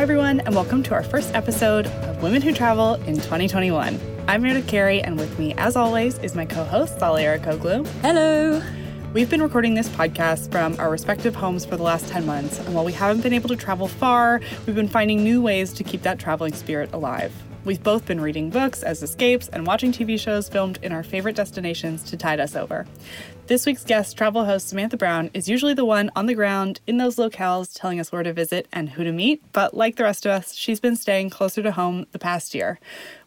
Hi, 0.00 0.04
everyone, 0.04 0.40
and 0.40 0.54
welcome 0.54 0.82
to 0.84 0.94
our 0.94 1.02
first 1.02 1.34
episode 1.34 1.86
of 1.86 2.22
Women 2.22 2.40
Who 2.40 2.54
Travel 2.54 2.94
in 3.02 3.16
2021. 3.16 4.00
I'm 4.26 4.40
Meredith 4.40 4.66
Carey, 4.66 5.02
and 5.02 5.18
with 5.18 5.38
me, 5.38 5.52
as 5.58 5.76
always, 5.76 6.16
is 6.20 6.34
my 6.34 6.46
co 6.46 6.64
host, 6.64 6.98
Lale 7.02 7.38
Arikoglu. 7.38 7.86
Hello. 8.00 8.62
We've 9.12 9.28
been 9.28 9.42
recording 9.42 9.74
this 9.74 9.90
podcast 9.90 10.50
from 10.50 10.74
our 10.80 10.88
respective 10.88 11.34
homes 11.34 11.66
for 11.66 11.76
the 11.76 11.82
last 11.82 12.08
10 12.08 12.24
months, 12.24 12.58
and 12.60 12.74
while 12.74 12.86
we 12.86 12.94
haven't 12.94 13.20
been 13.20 13.34
able 13.34 13.50
to 13.50 13.56
travel 13.56 13.88
far, 13.88 14.40
we've 14.66 14.74
been 14.74 14.88
finding 14.88 15.22
new 15.22 15.42
ways 15.42 15.70
to 15.74 15.84
keep 15.84 16.00
that 16.00 16.18
traveling 16.18 16.54
spirit 16.54 16.90
alive. 16.94 17.34
We've 17.62 17.82
both 17.82 18.06
been 18.06 18.22
reading 18.22 18.48
books 18.48 18.82
as 18.82 19.02
escapes 19.02 19.48
and 19.48 19.66
watching 19.66 19.92
TV 19.92 20.18
shows 20.18 20.48
filmed 20.48 20.78
in 20.82 20.92
our 20.92 21.02
favorite 21.02 21.36
destinations 21.36 22.02
to 22.04 22.16
tide 22.16 22.40
us 22.40 22.56
over. 22.56 22.86
This 23.48 23.66
week's 23.66 23.84
guest, 23.84 24.16
travel 24.16 24.46
host 24.46 24.68
Samantha 24.68 24.96
Brown, 24.96 25.30
is 25.34 25.46
usually 25.46 25.74
the 25.74 25.84
one 25.84 26.10
on 26.16 26.24
the 26.24 26.34
ground 26.34 26.80
in 26.86 26.96
those 26.96 27.16
locales 27.16 27.78
telling 27.78 28.00
us 28.00 28.10
where 28.10 28.22
to 28.22 28.32
visit 28.32 28.66
and 28.72 28.90
who 28.90 29.04
to 29.04 29.12
meet, 29.12 29.42
but 29.52 29.74
like 29.74 29.96
the 29.96 30.04
rest 30.04 30.24
of 30.24 30.32
us, 30.32 30.54
she's 30.54 30.80
been 30.80 30.96
staying 30.96 31.28
closer 31.28 31.62
to 31.62 31.72
home 31.72 32.06
the 32.12 32.18
past 32.18 32.54
year. 32.54 32.80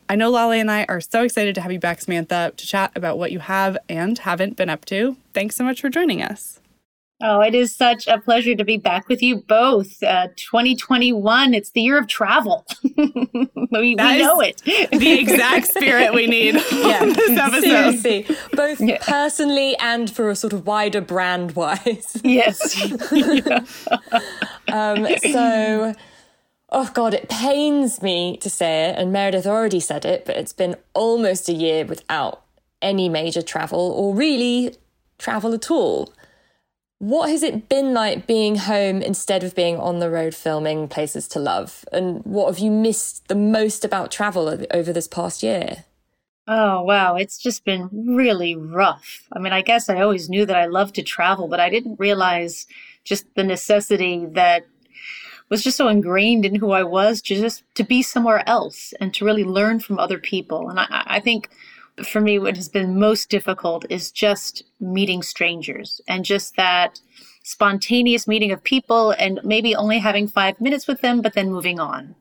I 0.10 0.16
know 0.16 0.32
Lale 0.32 0.52
and 0.52 0.72
I 0.72 0.86
are 0.90 1.00
so 1.00 1.24
excited 1.24 1.54
to 1.56 1.62
have 1.62 1.72
you 1.72 1.80
back, 1.80 2.02
Samantha, 2.02 2.54
to 2.58 2.66
chat 2.66 2.92
about 2.96 3.20
what 3.20 3.32
you 3.32 3.40
have 3.40 3.78
and 3.88 4.18
haven't 4.18 4.58
been 4.58 4.70
up 4.70 4.84
to. 4.86 5.16
Thanks 5.34 5.56
so 5.56 5.64
much 5.64 5.80
for 5.80 5.90
joining 5.90 6.24
us. 6.24 6.60
Oh, 7.26 7.40
it 7.40 7.56
is 7.56 7.74
such 7.74 8.06
a 8.08 8.20
pleasure 8.20 8.54
to 8.54 8.66
be 8.66 8.76
back 8.76 9.08
with 9.08 9.22
you 9.22 9.38
both. 9.38 10.04
Uh, 10.04 10.28
2021, 10.36 11.54
it's 11.54 11.72
the 11.72 11.80
year 11.80 11.98
of 11.98 12.08
travel. 12.08 12.66
we, 12.98 13.50
we 13.72 13.96
know 13.96 14.42
it. 14.42 14.62
the 14.66 15.20
exact 15.22 15.68
spirit 15.68 16.14
we 16.14 16.28
need 16.28 16.56
yeah, 16.72 17.06
this 17.06 17.40
episode. 17.40 17.62
Seriously, 17.62 18.38
both 18.52 18.82
yeah. 18.82 18.98
personally 19.02 19.78
and 19.78 20.12
for 20.12 20.30
a 20.30 20.36
sort 20.36 20.52
of 20.52 20.68
wider 20.68 21.00
brand 21.00 21.56
wise. 21.56 22.22
Yes. 22.26 22.92
um, 24.68 25.08
so, 25.32 25.94
oh 26.72 26.92
God, 26.94 27.14
it 27.14 27.30
pains 27.30 28.02
me 28.02 28.36
to 28.38 28.50
say 28.50 28.90
it, 28.90 28.98
and 28.98 29.14
Meredith 29.14 29.46
already 29.46 29.80
said 29.80 30.04
it, 30.04 30.26
but 30.26 30.36
it's 30.36 30.54
been 30.54 30.76
almost 30.94 31.48
a 31.48 31.54
year 31.54 31.86
without 31.86 32.42
any 32.82 33.08
major 33.08 33.42
travel 33.42 33.80
or 33.80 34.14
really 34.14 34.76
travel 35.20 35.54
at 35.54 35.72
all. 35.72 36.14
What 37.00 37.30
has 37.30 37.44
it 37.44 37.68
been 37.68 37.94
like 37.94 38.28
being 38.28 38.56
home 38.56 39.02
instead 39.02 39.44
of 39.44 39.56
being 39.56 39.78
on 39.78 40.00
the 40.00 40.10
road 40.10 40.34
filming 40.34 40.88
Places 40.88 41.28
to 41.30 41.40
Love? 41.40 41.84
And 41.92 42.24
what 42.24 42.48
have 42.48 42.60
you 42.60 42.72
missed 42.72 43.28
the 43.28 43.36
most 43.36 43.84
about 43.84 44.12
travel 44.12 44.48
over 44.72 44.94
this 44.94 45.08
past 45.08 45.44
year? 45.44 45.84
Oh, 46.48 46.82
wow. 46.82 47.16
It's 47.16 47.38
just 47.38 47.64
been 47.64 47.90
really 47.92 48.56
rough. 48.56 49.28
I 49.34 49.40
mean, 49.40 49.54
I 49.54 49.62
guess 49.62 49.90
I 49.90 50.02
always 50.02 50.30
knew 50.30 50.46
that 50.46 50.56
I 50.56 50.66
loved 50.66 50.96
to 50.96 51.04
travel, 51.04 51.48
but 51.48 51.60
I 51.60 51.70
didn't 51.70 52.00
realize 52.00 52.68
just 53.04 53.26
the 53.36 53.44
necessity 53.44 54.26
that 54.32 54.66
was 55.50 55.64
just 55.64 55.78
so 55.78 55.88
ingrained 55.88 56.46
in 56.46 56.56
who 56.56 56.72
I 56.72 56.84
was 56.84 57.22
to 57.24 57.36
just 57.36 57.64
to 57.76 57.84
be 57.84 58.02
somewhere 58.02 58.48
else 58.48 58.94
and 59.00 59.14
to 59.14 59.26
really 59.26 59.44
learn 59.44 59.80
from 59.80 60.00
other 60.00 60.18
people. 60.18 60.70
And 60.70 60.80
I, 60.80 60.88
I 60.90 61.20
think 61.20 61.50
for 62.02 62.22
me, 62.22 62.40
what 62.40 62.56
has 62.56 62.70
been 62.70 63.00
most 63.00 63.30
difficult 63.30 63.86
is 63.90 64.12
just 64.12 64.64
meeting 64.80 65.22
strangers 65.22 66.02
and 66.08 66.26
just 66.26 66.56
that 66.56 67.00
spontaneous 67.44 68.26
meeting 68.26 68.52
of 68.52 68.64
people 68.64 69.12
and 69.12 69.40
maybe 69.44 69.76
only 69.76 70.00
having 70.00 70.28
five 70.28 70.60
minutes 70.62 70.88
with 70.88 71.02
them, 71.02 71.22
but 71.22 71.34
then 71.34 71.52
moving 71.52 71.78
on. 71.80 72.16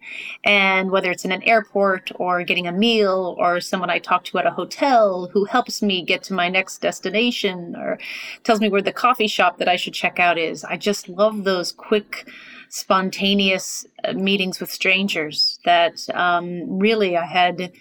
And 0.44 0.90
whether 0.90 1.12
it's 1.12 1.24
in 1.24 1.30
an 1.30 1.44
airport 1.44 2.10
or 2.16 2.42
getting 2.42 2.66
a 2.66 2.72
meal 2.72 3.36
or 3.38 3.60
someone 3.60 3.88
I 3.88 4.00
talk 4.00 4.24
to 4.24 4.38
at 4.38 4.46
a 4.46 4.50
hotel 4.50 5.30
who 5.32 5.44
helps 5.44 5.80
me 5.80 6.02
get 6.02 6.24
to 6.24 6.34
my 6.34 6.48
next 6.48 6.78
destination 6.78 7.76
or 7.76 7.98
tells 8.42 8.60
me 8.60 8.68
where 8.68 8.82
the 8.82 8.92
coffee 8.92 9.28
shop 9.28 9.58
that 9.58 9.68
I 9.68 9.76
should 9.76 9.94
check 9.94 10.18
out 10.18 10.38
is. 10.38 10.64
I 10.64 10.76
just 10.76 11.08
love 11.08 11.44
those 11.44 11.70
quick, 11.70 12.28
spontaneous 12.68 13.86
uh, 14.04 14.14
meetings 14.14 14.58
with 14.58 14.72
strangers 14.72 15.60
that 15.64 16.04
um, 16.14 16.80
really 16.80 17.16
I 17.16 17.26
had 17.26 17.72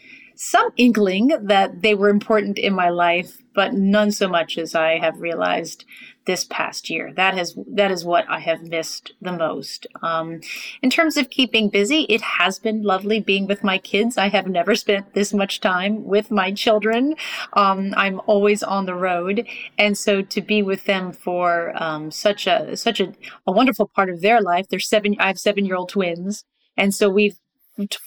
some 0.44 0.72
inkling 0.76 1.28
that 1.40 1.84
they 1.84 1.94
were 1.94 2.10
important 2.10 2.58
in 2.58 2.74
my 2.74 2.90
life, 2.90 3.38
but 3.54 3.76
none 3.76 4.12
so 4.12 4.28
much 4.28 4.58
as 4.58 4.74
I 4.74 4.98
have 4.98 5.22
realized 5.22 5.86
this 6.26 6.46
past 6.46 6.90
year. 6.90 7.14
That 7.14 7.36
has 7.36 7.56
that 7.68 7.92
is 7.92 8.04
what 8.04 8.26
I 8.28 8.40
have 8.40 8.64
missed 8.64 9.14
the 9.22 9.34
most. 9.34 9.86
Um, 10.02 10.42
in 10.82 10.90
terms 10.90 11.16
of 11.16 11.30
keeping 11.30 11.70
busy, 11.70 12.08
it 12.10 12.22
has 12.22 12.58
been 12.58 12.82
lovely 12.82 13.20
being 13.20 13.46
with 13.46 13.64
my 13.64 13.78
kids. 13.78 14.18
I 14.18 14.30
have 14.30 14.48
never 14.48 14.74
spent 14.74 15.14
this 15.14 15.32
much 15.32 15.62
time 15.62 16.06
with 16.06 16.32
my 16.32 16.52
children. 16.52 17.14
Um, 17.54 17.94
I'm 17.96 18.20
always 18.26 18.64
on 18.64 18.88
the 18.88 18.96
road, 18.96 19.46
and 19.78 19.96
so 19.96 20.24
to 20.24 20.42
be 20.42 20.64
with 20.64 20.86
them 20.86 21.12
for 21.12 21.72
um, 21.76 22.10
such 22.10 22.48
a 22.48 22.76
such 22.76 23.00
a, 23.00 23.14
a 23.46 23.52
wonderful 23.52 23.92
part 23.96 24.10
of 24.10 24.22
their 24.22 24.42
life. 24.42 24.70
They're 24.70 24.80
seven. 24.80 25.16
I 25.20 25.28
have 25.28 25.38
seven 25.38 25.68
year 25.68 25.76
old 25.76 25.90
twins, 25.90 26.46
and 26.76 26.96
so 26.96 27.12
we've 27.12 27.38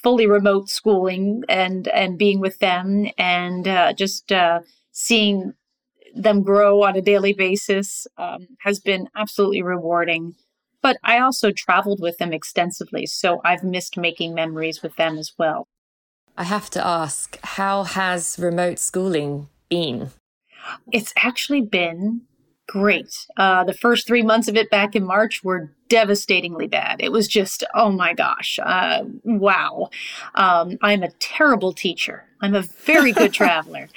fully 0.03 0.27
remote 0.27 0.69
schooling 0.69 1.43
and 1.49 1.89
and 1.89 2.19
being 2.19 2.41
with 2.41 2.59
them 2.59 3.07
and 3.19 3.67
uh, 3.67 3.93
just 3.93 4.33
uh, 4.33 4.61
seeing 4.93 5.55
them 6.15 6.43
grow 6.43 6.83
on 6.85 6.97
a 6.97 7.03
daily 7.03 7.33
basis 7.33 8.07
um, 8.19 8.47
has 8.61 8.79
been 8.81 9.09
absolutely 9.17 9.63
rewarding. 9.63 10.35
But 10.81 10.99
I 11.03 11.19
also 11.19 11.51
traveled 11.51 12.01
with 12.01 12.19
them 12.19 12.33
extensively, 12.33 13.07
so 13.07 13.41
I've 13.45 13.65
missed 13.65 13.97
making 13.97 14.35
memories 14.35 14.83
with 14.83 14.97
them 14.97 15.17
as 15.17 15.33
well. 15.39 15.67
I 16.37 16.45
have 16.45 16.69
to 16.71 16.87
ask, 16.87 17.39
how 17.43 17.85
has 17.85 18.39
remote 18.39 18.79
schooling 18.79 19.49
been? 19.69 20.11
It's 20.93 21.13
actually 21.17 21.63
been 21.63 22.23
great. 22.67 23.27
Uh, 23.37 23.65
the 23.65 23.73
first 23.73 24.07
three 24.07 24.23
months 24.23 24.49
of 24.49 24.57
it 24.57 24.71
back 24.71 24.95
in 24.95 25.05
March 25.05 25.43
were 25.43 25.73
devastatingly 25.95 26.67
bad. 26.67 27.01
It 27.01 27.13
was 27.13 27.29
just, 27.29 27.63
oh 27.73 27.89
my 27.93 28.15
gosh, 28.15 28.59
uh, 28.61 29.05
wow. 29.23 29.91
Um, 30.35 30.77
I'm 30.83 31.05
a 31.05 31.11
terrible 31.21 31.73
teacher. 31.73 32.25
I'm 32.41 32.57
a 32.57 32.63
very 32.63 33.13
good 33.13 33.33
traveler 33.41 33.89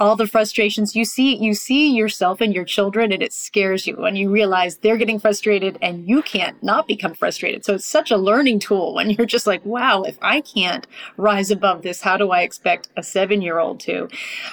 all 0.00 0.16
the 0.16 0.26
frustrations. 0.26 0.96
You 0.96 1.04
see 1.04 1.36
you 1.36 1.54
see 1.54 1.94
yourself 1.94 2.40
and 2.40 2.54
your 2.54 2.64
children 2.64 3.12
and 3.12 3.22
it 3.22 3.32
scares 3.32 3.86
you 3.86 4.04
and 4.04 4.16
you 4.16 4.30
realize 4.30 4.78
they're 4.78 4.96
getting 4.96 5.18
frustrated 5.18 5.78
and 5.82 6.08
you 6.08 6.22
can't 6.22 6.60
not 6.62 6.86
become 6.86 7.14
frustrated. 7.14 7.64
So 7.64 7.74
it's 7.74 7.86
such 7.86 8.10
a 8.10 8.16
learning 8.16 8.60
tool 8.60 8.94
when 8.94 9.10
you're 9.10 9.26
just 9.26 9.46
like 9.46 9.64
wow 9.64 10.02
if 10.02 10.18
i 10.22 10.40
can't 10.40 10.86
rise 11.16 11.50
above 11.50 11.82
this 11.82 12.00
how 12.00 12.16
do 12.16 12.30
i 12.30 12.42
expect 12.42 12.88
a 12.96 13.02
seven 13.02 13.42
year 13.42 13.58
old 13.58 13.80
to? 13.80 14.08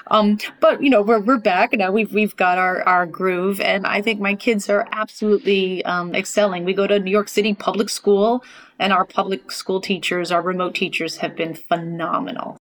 Um, 0.07 0.37
but 0.59 0.81
you 0.81 0.89
know 0.89 1.01
we're, 1.01 1.19
we're 1.19 1.37
back. 1.37 1.73
Now 1.73 1.91
we've 1.91 2.13
we've 2.13 2.35
got 2.35 2.57
our 2.57 2.81
our 2.83 3.05
groove 3.05 3.59
and 3.61 3.85
i 3.85 4.01
think 4.01 4.19
my 4.19 4.35
kids 4.35 4.69
are 4.69 4.87
absolutely 4.91 5.83
um, 5.85 6.15
excelling. 6.15 6.65
We 6.65 6.73
go 6.73 6.87
to 6.87 6.99
new 6.99 7.11
york 7.11 7.29
city 7.29 7.53
public 7.53 7.89
school 7.89 8.43
and 8.79 8.91
our 8.91 9.05
public 9.05 9.51
school 9.51 9.79
teachers 9.79 10.31
our 10.31 10.41
remote 10.41 10.75
teachers 10.75 11.17
have 11.17 11.35
been 11.35 11.53
phenomenal 11.53 12.57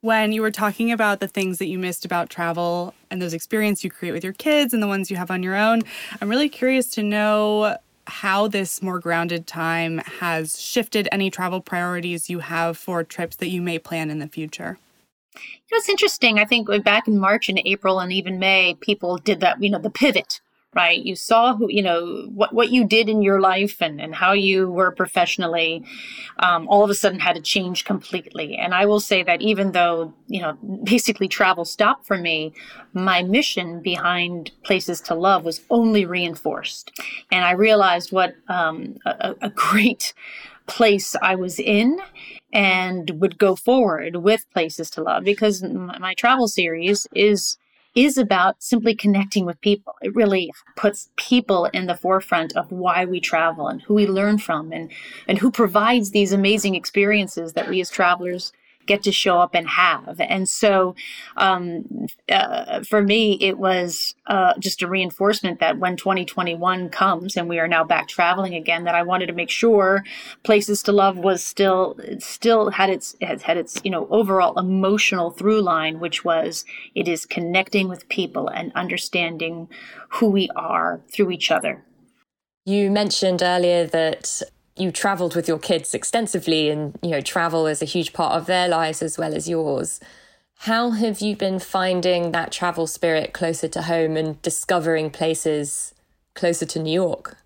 when 0.00 0.32
you 0.32 0.42
were 0.42 0.50
talking 0.50 0.92
about 0.92 1.20
the 1.20 1.28
things 1.28 1.58
that 1.58 1.66
you 1.66 1.78
missed 1.78 2.04
about 2.04 2.30
travel 2.30 2.94
and 3.10 3.20
those 3.20 3.34
experiences 3.34 3.84
you 3.84 3.90
create 3.90 4.12
with 4.12 4.24
your 4.24 4.32
kids 4.32 4.72
and 4.72 4.82
the 4.82 4.86
ones 4.86 5.10
you 5.10 5.16
have 5.16 5.30
on 5.30 5.42
your 5.42 5.56
own, 5.56 5.82
I'm 6.20 6.28
really 6.28 6.48
curious 6.48 6.88
to 6.90 7.02
know 7.02 7.76
how 8.06 8.48
this 8.48 8.80
more 8.80 8.98
grounded 9.00 9.46
time 9.46 9.98
has 9.98 10.58
shifted 10.60 11.08
any 11.12 11.30
travel 11.30 11.60
priorities 11.60 12.30
you 12.30 12.38
have 12.38 12.78
for 12.78 13.04
trips 13.04 13.36
that 13.36 13.48
you 13.48 13.60
may 13.60 13.78
plan 13.78 14.08
in 14.08 14.18
the 14.18 14.28
future. 14.28 14.78
You 15.34 15.40
know, 15.72 15.78
it's 15.78 15.88
interesting. 15.88 16.38
I 16.38 16.44
think 16.44 16.68
back 16.84 17.06
in 17.06 17.18
March 17.18 17.48
and 17.48 17.60
April 17.64 18.00
and 18.00 18.12
even 18.12 18.38
May, 18.38 18.74
people 18.80 19.18
did 19.18 19.40
that, 19.40 19.62
you 19.62 19.70
know, 19.70 19.78
the 19.78 19.90
pivot 19.90 20.40
right? 20.74 21.02
You 21.02 21.16
saw 21.16 21.56
who, 21.56 21.70
you 21.70 21.82
know, 21.82 22.28
what, 22.34 22.52
what 22.52 22.68
you 22.68 22.84
did 22.84 23.08
in 23.08 23.22
your 23.22 23.40
life 23.40 23.80
and, 23.80 24.00
and 24.00 24.14
how 24.14 24.32
you 24.32 24.70
were 24.70 24.90
professionally, 24.90 25.84
um, 26.40 26.68
all 26.68 26.84
of 26.84 26.90
a 26.90 26.94
sudden 26.94 27.20
had 27.20 27.36
to 27.36 27.42
change 27.42 27.84
completely. 27.84 28.54
And 28.56 28.74
I 28.74 28.84
will 28.84 29.00
say 29.00 29.22
that 29.22 29.40
even 29.40 29.72
though, 29.72 30.12
you 30.26 30.42
know, 30.42 30.58
basically 30.84 31.26
travel 31.26 31.64
stopped 31.64 32.06
for 32.06 32.18
me, 32.18 32.52
my 32.92 33.22
mission 33.22 33.80
behind 33.80 34.50
Places 34.62 35.00
to 35.02 35.14
Love 35.14 35.44
was 35.44 35.62
only 35.70 36.04
reinforced. 36.04 36.92
And 37.32 37.44
I 37.44 37.52
realized 37.52 38.12
what 38.12 38.34
um, 38.48 38.96
a, 39.06 39.34
a 39.40 39.50
great 39.50 40.12
place 40.66 41.16
I 41.22 41.34
was 41.34 41.58
in 41.58 41.98
and 42.52 43.10
would 43.20 43.38
go 43.38 43.56
forward 43.56 44.16
with 44.16 44.44
Places 44.52 44.90
to 44.90 45.02
Love 45.02 45.24
because 45.24 45.62
my 45.62 46.14
travel 46.14 46.46
series 46.46 47.06
is 47.14 47.56
is 47.98 48.16
about 48.16 48.62
simply 48.62 48.94
connecting 48.94 49.44
with 49.44 49.60
people. 49.60 49.92
It 50.02 50.14
really 50.14 50.52
puts 50.76 51.08
people 51.16 51.64
in 51.66 51.86
the 51.86 51.96
forefront 51.96 52.56
of 52.56 52.70
why 52.70 53.04
we 53.04 53.18
travel 53.18 53.66
and 53.66 53.82
who 53.82 53.94
we 53.94 54.06
learn 54.06 54.38
from 54.38 54.70
and, 54.72 54.92
and 55.26 55.36
who 55.36 55.50
provides 55.50 56.12
these 56.12 56.32
amazing 56.32 56.76
experiences 56.76 57.54
that 57.54 57.68
we 57.68 57.80
as 57.80 57.90
travelers 57.90 58.52
get 58.88 59.04
to 59.04 59.12
show 59.12 59.38
up 59.38 59.54
and 59.54 59.68
have. 59.68 60.20
And 60.20 60.48
so 60.48 60.96
um, 61.36 62.08
uh, 62.30 62.82
for 62.82 63.02
me, 63.02 63.38
it 63.40 63.58
was 63.58 64.14
uh, 64.26 64.54
just 64.58 64.82
a 64.82 64.88
reinforcement 64.88 65.60
that 65.60 65.78
when 65.78 65.96
2021 65.96 66.88
comes 66.88 67.36
and 67.36 67.48
we 67.48 67.58
are 67.58 67.68
now 67.68 67.84
back 67.84 68.08
traveling 68.08 68.54
again, 68.54 68.84
that 68.84 68.94
I 68.94 69.02
wanted 69.02 69.26
to 69.26 69.32
make 69.32 69.50
sure 69.50 70.02
Places 70.42 70.82
to 70.84 70.92
Love 70.92 71.18
was 71.18 71.44
still 71.44 71.96
still 72.18 72.70
had 72.70 72.90
its 72.90 73.14
had, 73.20 73.42
had 73.42 73.56
its 73.56 73.80
you 73.84 73.90
know 73.90 74.08
overall 74.10 74.58
emotional 74.58 75.30
through 75.30 75.60
line, 75.60 76.00
which 76.00 76.24
was 76.24 76.64
it 76.94 77.06
is 77.06 77.26
connecting 77.26 77.88
with 77.88 78.08
people 78.08 78.48
and 78.48 78.72
understanding 78.74 79.68
who 80.08 80.28
we 80.28 80.48
are 80.56 81.00
through 81.12 81.30
each 81.30 81.50
other. 81.50 81.84
You 82.64 82.90
mentioned 82.90 83.42
earlier 83.42 83.86
that 83.86 84.42
you 84.78 84.92
traveled 84.92 85.34
with 85.34 85.48
your 85.48 85.58
kids 85.58 85.94
extensively 85.94 86.70
and 86.70 86.98
you 87.02 87.10
know 87.10 87.20
travel 87.20 87.66
is 87.66 87.82
a 87.82 87.86
huge 87.86 88.12
part 88.12 88.34
of 88.34 88.46
their 88.46 88.68
lives 88.68 89.02
as 89.02 89.18
well 89.18 89.34
as 89.34 89.48
yours. 89.48 90.00
How 90.62 90.90
have 90.90 91.20
you 91.20 91.36
been 91.36 91.60
finding 91.60 92.32
that 92.32 92.50
travel 92.50 92.86
spirit 92.86 93.32
closer 93.32 93.68
to 93.68 93.82
home 93.82 94.16
and 94.16 94.40
discovering 94.42 95.10
places 95.10 95.94
closer 96.34 96.66
to 96.66 96.82
new 96.82 96.92
york? 96.92 97.36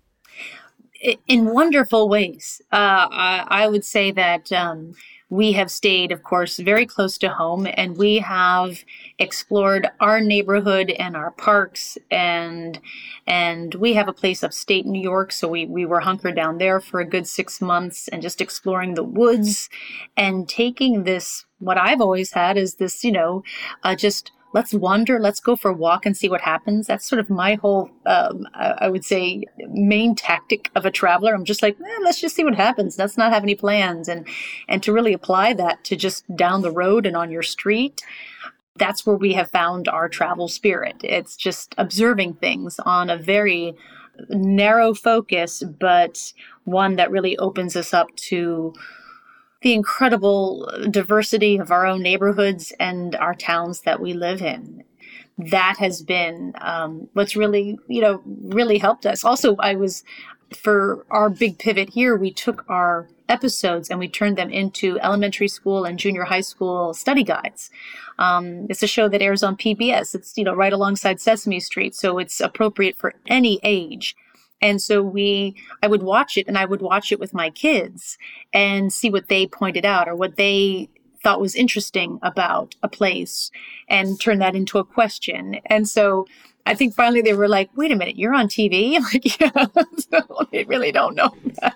In 1.27 1.45
wonderful 1.45 2.07
ways. 2.07 2.61
Uh, 2.71 3.07
I, 3.11 3.45
I, 3.47 3.67
would 3.67 3.83
say 3.83 4.11
that 4.11 4.51
um, 4.53 4.95
we 5.33 5.53
have 5.53 5.71
stayed, 5.71 6.11
of 6.11 6.21
course, 6.21 6.57
very 6.57 6.85
close 6.85 7.17
to 7.17 7.27
home 7.27 7.67
and 7.73 7.97
we 7.97 8.19
have 8.19 8.85
explored 9.17 9.89
our 9.99 10.21
neighborhood 10.21 10.91
and 10.91 11.17
our 11.17 11.31
parks 11.31 11.97
and 12.11 12.79
and 13.25 13.73
we 13.75 13.93
have 13.93 14.07
a 14.07 14.13
place 14.13 14.43
upstate 14.43 14.85
New 14.85 15.01
York, 15.01 15.31
so 15.31 15.47
we, 15.47 15.65
we 15.65 15.85
were 15.87 16.01
hunkered 16.01 16.35
down 16.35 16.59
there 16.59 16.79
for 16.79 16.99
a 16.99 17.05
good 17.05 17.25
six 17.25 17.61
months 17.61 18.07
and 18.09 18.21
just 18.21 18.41
exploring 18.41 18.93
the 18.93 19.03
woods 19.03 19.69
and 20.15 20.47
taking 20.47 21.03
this 21.03 21.45
what 21.57 21.77
I've 21.77 22.01
always 22.01 22.33
had 22.33 22.55
is 22.57 22.75
this, 22.75 23.03
you 23.03 23.11
know, 23.11 23.43
uh, 23.83 23.95
just 23.95 24.31
let's 24.53 24.73
wander, 24.73 25.19
let's 25.19 25.39
go 25.39 25.55
for 25.55 25.71
a 25.71 25.75
walk 25.75 26.05
and 26.05 26.15
see 26.15 26.29
what 26.29 26.41
happens. 26.41 26.87
That's 26.87 27.05
sort 27.05 27.19
of 27.19 27.29
my 27.29 27.55
whole, 27.55 27.89
um, 28.05 28.47
I 28.53 28.87
would 28.87 29.03
say, 29.03 29.43
main 29.69 30.15
tactic 30.15 30.69
of 30.75 30.85
a 30.85 30.91
traveler. 30.91 31.33
I'm 31.33 31.43
just 31.43 31.63
like, 31.63 31.75
eh, 31.79 31.99
let's 32.03 32.21
just 32.21 32.35
see 32.35 32.43
what 32.43 32.55
happens. 32.55 32.97
Let's 32.97 33.17
not 33.17 33.33
have 33.33 33.43
any 33.43 33.55
plans, 33.55 34.07
and 34.07 34.27
and 34.69 34.81
to 34.83 34.93
really 34.93 35.13
apply 35.13 35.53
that 35.53 35.83
to 35.85 35.95
just 35.95 36.23
down 36.35 36.61
the 36.61 36.71
road 36.71 37.05
and 37.05 37.17
on 37.17 37.31
your 37.31 37.43
street. 37.43 38.01
That's 38.75 39.05
where 39.05 39.15
we 39.15 39.33
have 39.33 39.51
found 39.51 39.87
our 39.87 40.09
travel 40.09 40.47
spirit. 40.47 40.95
It's 41.03 41.35
just 41.35 41.75
observing 41.77 42.35
things 42.35 42.79
on 42.85 43.09
a 43.09 43.17
very 43.17 43.75
narrow 44.29 44.93
focus, 44.93 45.63
but 45.79 46.33
one 46.63 46.95
that 46.95 47.11
really 47.11 47.37
opens 47.37 47.75
us 47.75 47.93
up 47.93 48.15
to 48.15 48.73
the 49.63 49.73
incredible 49.73 50.69
diversity 50.89 51.57
of 51.57 51.71
our 51.71 51.85
own 51.85 52.01
neighborhoods 52.01 52.73
and 52.79 53.15
our 53.15 53.33
towns 53.33 53.81
that 53.81 53.99
we 53.99 54.13
live 54.13 54.41
in. 54.41 54.83
That 55.37 55.77
has 55.79 56.03
been 56.03 56.53
um, 56.61 57.09
what's 57.13 57.35
really, 57.35 57.79
you 57.87 58.01
know, 58.01 58.21
really 58.25 58.77
helped 58.77 59.05
us. 59.05 59.23
Also, 59.23 59.55
I 59.57 59.73
was 59.75 60.03
for 60.55 61.05
our 61.09 61.29
big 61.29 61.57
pivot 61.57 61.89
here, 61.89 62.15
we 62.15 62.31
took 62.31 62.63
our 62.69 63.07
episodes 63.29 63.89
and 63.89 63.99
we 63.99 64.07
turned 64.07 64.37
them 64.37 64.49
into 64.49 64.99
elementary 64.99 65.47
school 65.47 65.85
and 65.85 65.97
junior 65.97 66.25
high 66.25 66.41
school 66.41 66.93
study 66.93 67.23
guides. 67.23 67.71
Um, 68.19 68.67
it's 68.69 68.83
a 68.83 68.87
show 68.87 69.07
that 69.09 69.21
airs 69.21 69.43
on 69.43 69.57
PBS. 69.57 70.13
It's 70.13 70.37
you 70.37 70.43
know 70.43 70.53
right 70.53 70.73
alongside 70.73 71.19
Sesame 71.19 71.59
Street, 71.59 71.95
so 71.95 72.19
it's 72.19 72.39
appropriate 72.39 72.97
for 72.97 73.13
any 73.27 73.59
age. 73.63 74.15
And 74.63 74.81
so 74.81 75.03
we, 75.03 75.55
I 75.83 75.87
would 75.87 76.03
watch 76.03 76.37
it 76.37 76.47
and 76.47 76.57
I 76.57 76.63
would 76.63 76.81
watch 76.81 77.11
it 77.11 77.19
with 77.19 77.33
my 77.33 77.49
kids 77.49 78.17
and 78.53 78.93
see 78.93 79.09
what 79.09 79.27
they 79.27 79.45
pointed 79.45 79.85
out 79.85 80.07
or 80.07 80.15
what 80.15 80.37
they 80.37 80.89
thought 81.21 81.41
was 81.41 81.53
interesting 81.53 82.17
about 82.21 82.73
a 82.81 82.87
place 82.87 83.51
and 83.89 84.19
turn 84.19 84.39
that 84.39 84.55
into 84.55 84.79
a 84.79 84.85
question. 84.85 85.59
And 85.65 85.87
so 85.87 86.27
I 86.65 86.75
think 86.75 86.95
finally 86.95 87.21
they 87.21 87.33
were 87.33 87.49
like, 87.49 87.71
wait 87.75 87.91
a 87.91 87.95
minute, 87.97 88.15
you're 88.17 88.33
on 88.33 88.47
TV? 88.47 88.95
I'm 88.95 89.03
like, 89.13 89.39
yeah, 89.41 90.41
they 90.51 90.63
really 90.63 90.93
don't 90.93 91.15
know 91.15 91.35
that. 91.61 91.75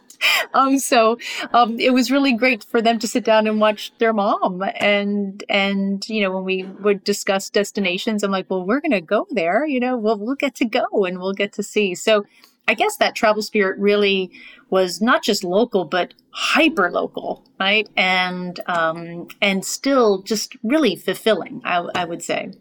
Um, 0.54 0.80
so 0.80 1.18
um, 1.54 1.78
it 1.82 1.94
was 1.94 2.10
really 2.10 2.32
great 2.32 2.64
for 2.64 2.82
them 2.82 3.00
to 3.00 3.08
sit 3.08 3.26
down 3.26 3.48
and 3.48 3.60
watch 3.60 3.92
their 3.98 4.14
mom. 4.14 4.64
And, 4.78 5.44
and, 5.50 6.08
you 6.08 6.22
know, 6.22 6.32
when 6.32 6.46
we 6.46 6.64
would 6.64 7.04
discuss 7.04 7.50
destinations, 7.50 8.24
I'm 8.24 8.32
like, 8.32 8.50
well, 8.50 8.66
we're 8.66 8.80
going 8.80 8.92
to 8.92 9.02
go 9.02 9.28
there, 9.32 9.66
you 9.66 9.82
know, 9.82 9.98
we'll, 9.98 10.18
we'll 10.18 10.36
get 10.36 10.56
to 10.56 10.66
go 10.66 10.86
and 11.06 11.20
we'll 11.20 11.34
get 11.34 11.52
to 11.54 11.64
see. 11.64 11.94
So 11.94 12.26
I 12.68 12.74
guess 12.74 12.98
that 12.98 13.16
travel 13.16 13.42
spirit 13.42 13.80
really 13.80 14.32
was 14.70 15.02
not 15.02 15.24
just 15.24 15.44
local, 15.44 15.86
but 15.86 16.14
hyper 16.32 16.92
local, 16.92 17.44
right? 17.60 17.88
And 17.96 18.60
um, 18.68 19.28
and 19.42 19.66
still 19.66 20.22
just 20.24 20.56
really 20.64 20.96
fulfilling, 20.96 21.62
I, 21.64 21.88
I 21.96 22.06
would 22.06 22.22
say. 22.22 22.52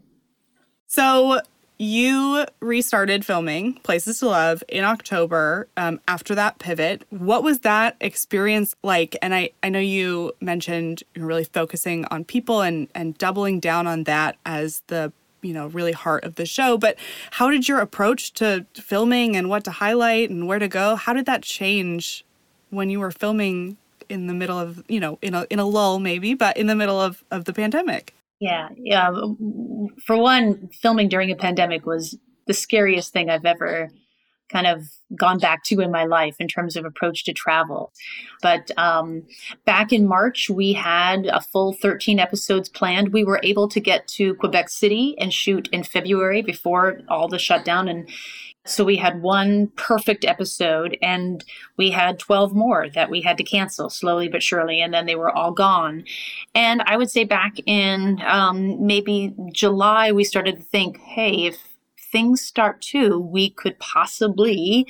So 0.87 1.41
you 1.79 2.45
restarted 2.59 3.23
filming 3.23 3.75
Places 3.83 4.19
to 4.19 4.27
Love 4.27 4.63
in 4.67 4.83
October 4.83 5.67
um, 5.77 5.99
after 6.07 6.33
that 6.33 6.57
pivot. 6.59 7.03
What 7.09 7.43
was 7.43 7.59
that 7.59 7.95
experience 8.01 8.75
like? 8.83 9.15
And 9.21 9.35
I, 9.35 9.51
I 9.61 9.69
know 9.69 9.79
you 9.79 10.33
mentioned 10.41 11.03
really 11.15 11.43
focusing 11.43 12.05
on 12.05 12.23
people 12.23 12.61
and, 12.61 12.87
and 12.95 13.17
doubling 13.17 13.59
down 13.59 13.85
on 13.85 14.05
that 14.05 14.37
as 14.45 14.81
the 14.87 15.13
you 15.47 15.53
know 15.53 15.67
really 15.67 15.93
heart 15.93 16.23
of 16.23 16.35
the 16.35 16.45
show 16.45 16.77
but 16.77 16.97
how 17.31 17.49
did 17.49 17.67
your 17.67 17.79
approach 17.79 18.33
to 18.33 18.65
filming 18.75 19.35
and 19.35 19.49
what 19.49 19.63
to 19.63 19.71
highlight 19.71 20.29
and 20.29 20.47
where 20.47 20.59
to 20.59 20.67
go 20.67 20.95
how 20.95 21.13
did 21.13 21.25
that 21.25 21.41
change 21.41 22.25
when 22.69 22.89
you 22.89 22.99
were 22.99 23.11
filming 23.11 23.77
in 24.09 24.27
the 24.27 24.33
middle 24.33 24.57
of 24.57 24.83
you 24.87 24.99
know 24.99 25.17
in 25.21 25.33
a 25.33 25.45
in 25.49 25.59
a 25.59 25.65
lull 25.65 25.99
maybe 25.99 26.33
but 26.33 26.55
in 26.57 26.67
the 26.67 26.75
middle 26.75 26.99
of 26.99 27.23
of 27.31 27.45
the 27.45 27.53
pandemic? 27.53 28.13
Yeah 28.39 28.69
yeah. 28.77 29.11
For 30.05 30.17
one 30.17 30.69
filming 30.69 31.09
during 31.09 31.31
a 31.31 31.35
pandemic 31.35 31.85
was 31.85 32.17
the 32.45 32.53
scariest 32.53 33.11
thing 33.11 33.29
i've 33.29 33.45
ever 33.45 33.89
kind 34.49 34.67
of 34.67 34.87
gone 35.15 35.39
back 35.39 35.63
to 35.63 35.79
in 35.81 35.91
my 35.91 36.05
life 36.05 36.35
in 36.39 36.47
terms 36.47 36.75
of 36.75 36.85
approach 36.85 37.23
to 37.25 37.33
travel. 37.33 37.91
But 38.41 38.71
um, 38.77 39.23
back 39.65 39.91
in 39.91 40.07
March, 40.07 40.49
we 40.49 40.73
had 40.73 41.25
a 41.25 41.41
full 41.41 41.73
13 41.73 42.19
episodes 42.19 42.69
planned. 42.69 43.13
We 43.13 43.23
were 43.23 43.39
able 43.43 43.67
to 43.69 43.79
get 43.79 44.07
to 44.09 44.35
Quebec 44.35 44.69
City 44.69 45.15
and 45.19 45.33
shoot 45.33 45.67
in 45.71 45.83
February 45.83 46.41
before 46.41 47.01
all 47.09 47.27
the 47.27 47.39
shutdown. 47.39 47.87
And 47.87 48.09
so 48.65 48.83
we 48.83 48.97
had 48.97 49.21
one 49.21 49.67
perfect 49.77 50.25
episode, 50.25 50.97
and 51.01 51.43
we 51.77 51.89
had 51.89 52.19
12 52.19 52.53
more 52.53 52.89
that 52.89 53.09
we 53.09 53.21
had 53.21 53.37
to 53.37 53.43
cancel 53.43 53.89
slowly 53.89 54.27
but 54.27 54.43
surely, 54.43 54.81
and 54.81 54.93
then 54.93 55.05
they 55.05 55.15
were 55.15 55.31
all 55.31 55.51
gone. 55.51 56.03
And 56.53 56.81
I 56.81 56.97
would 56.97 57.09
say 57.09 57.23
back 57.23 57.55
in 57.65 58.21
um, 58.25 58.85
maybe 58.85 59.33
July, 59.53 60.11
we 60.11 60.25
started 60.25 60.57
to 60.57 60.63
think, 60.63 60.99
hey, 60.99 61.45
if 61.45 61.76
things 62.11 62.41
start 62.41 62.81
to, 62.81 63.19
we 63.19 63.49
could 63.49 63.77
possibly 63.79 64.87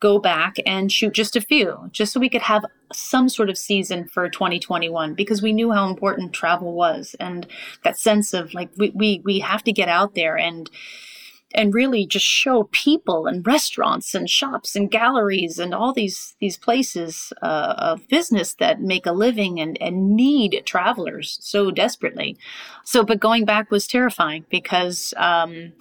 go 0.00 0.18
back 0.18 0.56
and 0.66 0.92
shoot 0.92 1.12
just 1.12 1.36
a 1.36 1.40
few, 1.40 1.88
just 1.92 2.12
so 2.12 2.20
we 2.20 2.28
could 2.28 2.42
have 2.42 2.64
some 2.92 3.28
sort 3.28 3.50
of 3.50 3.58
season 3.58 4.06
for 4.06 4.28
2021 4.28 5.14
because 5.14 5.42
we 5.42 5.52
knew 5.52 5.72
how 5.72 5.88
important 5.88 6.32
travel 6.32 6.72
was 6.72 7.14
and 7.20 7.46
that 7.84 7.98
sense 7.98 8.32
of 8.32 8.54
like 8.54 8.70
we 8.76 8.90
we, 8.94 9.20
we 9.24 9.40
have 9.40 9.62
to 9.62 9.72
get 9.72 9.88
out 9.88 10.14
there 10.14 10.38
and 10.38 10.70
and 11.54 11.72
really 11.72 12.06
just 12.06 12.26
show 12.26 12.64
people 12.72 13.26
and 13.26 13.46
restaurants 13.46 14.14
and 14.14 14.28
shops 14.28 14.76
and 14.76 14.90
galleries 14.90 15.58
and 15.58 15.74
all 15.74 15.92
these 15.92 16.34
these 16.40 16.56
places 16.56 17.32
uh, 17.42 17.74
of 17.78 18.06
business 18.08 18.54
that 18.54 18.80
make 18.80 19.06
a 19.06 19.12
living 19.12 19.58
and, 19.58 19.80
and 19.80 20.14
need 20.14 20.62
travelers 20.66 21.38
so 21.40 21.70
desperately. 21.70 22.36
So, 22.84 23.02
but 23.02 23.20
going 23.20 23.44
back 23.44 23.70
was 23.70 23.86
terrifying 23.86 24.44
because 24.50 25.14
um, 25.16 25.72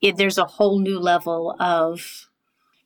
it, 0.00 0.16
there's 0.16 0.38
a 0.38 0.44
whole 0.44 0.78
new 0.78 0.98
level 0.98 1.56
of 1.60 2.28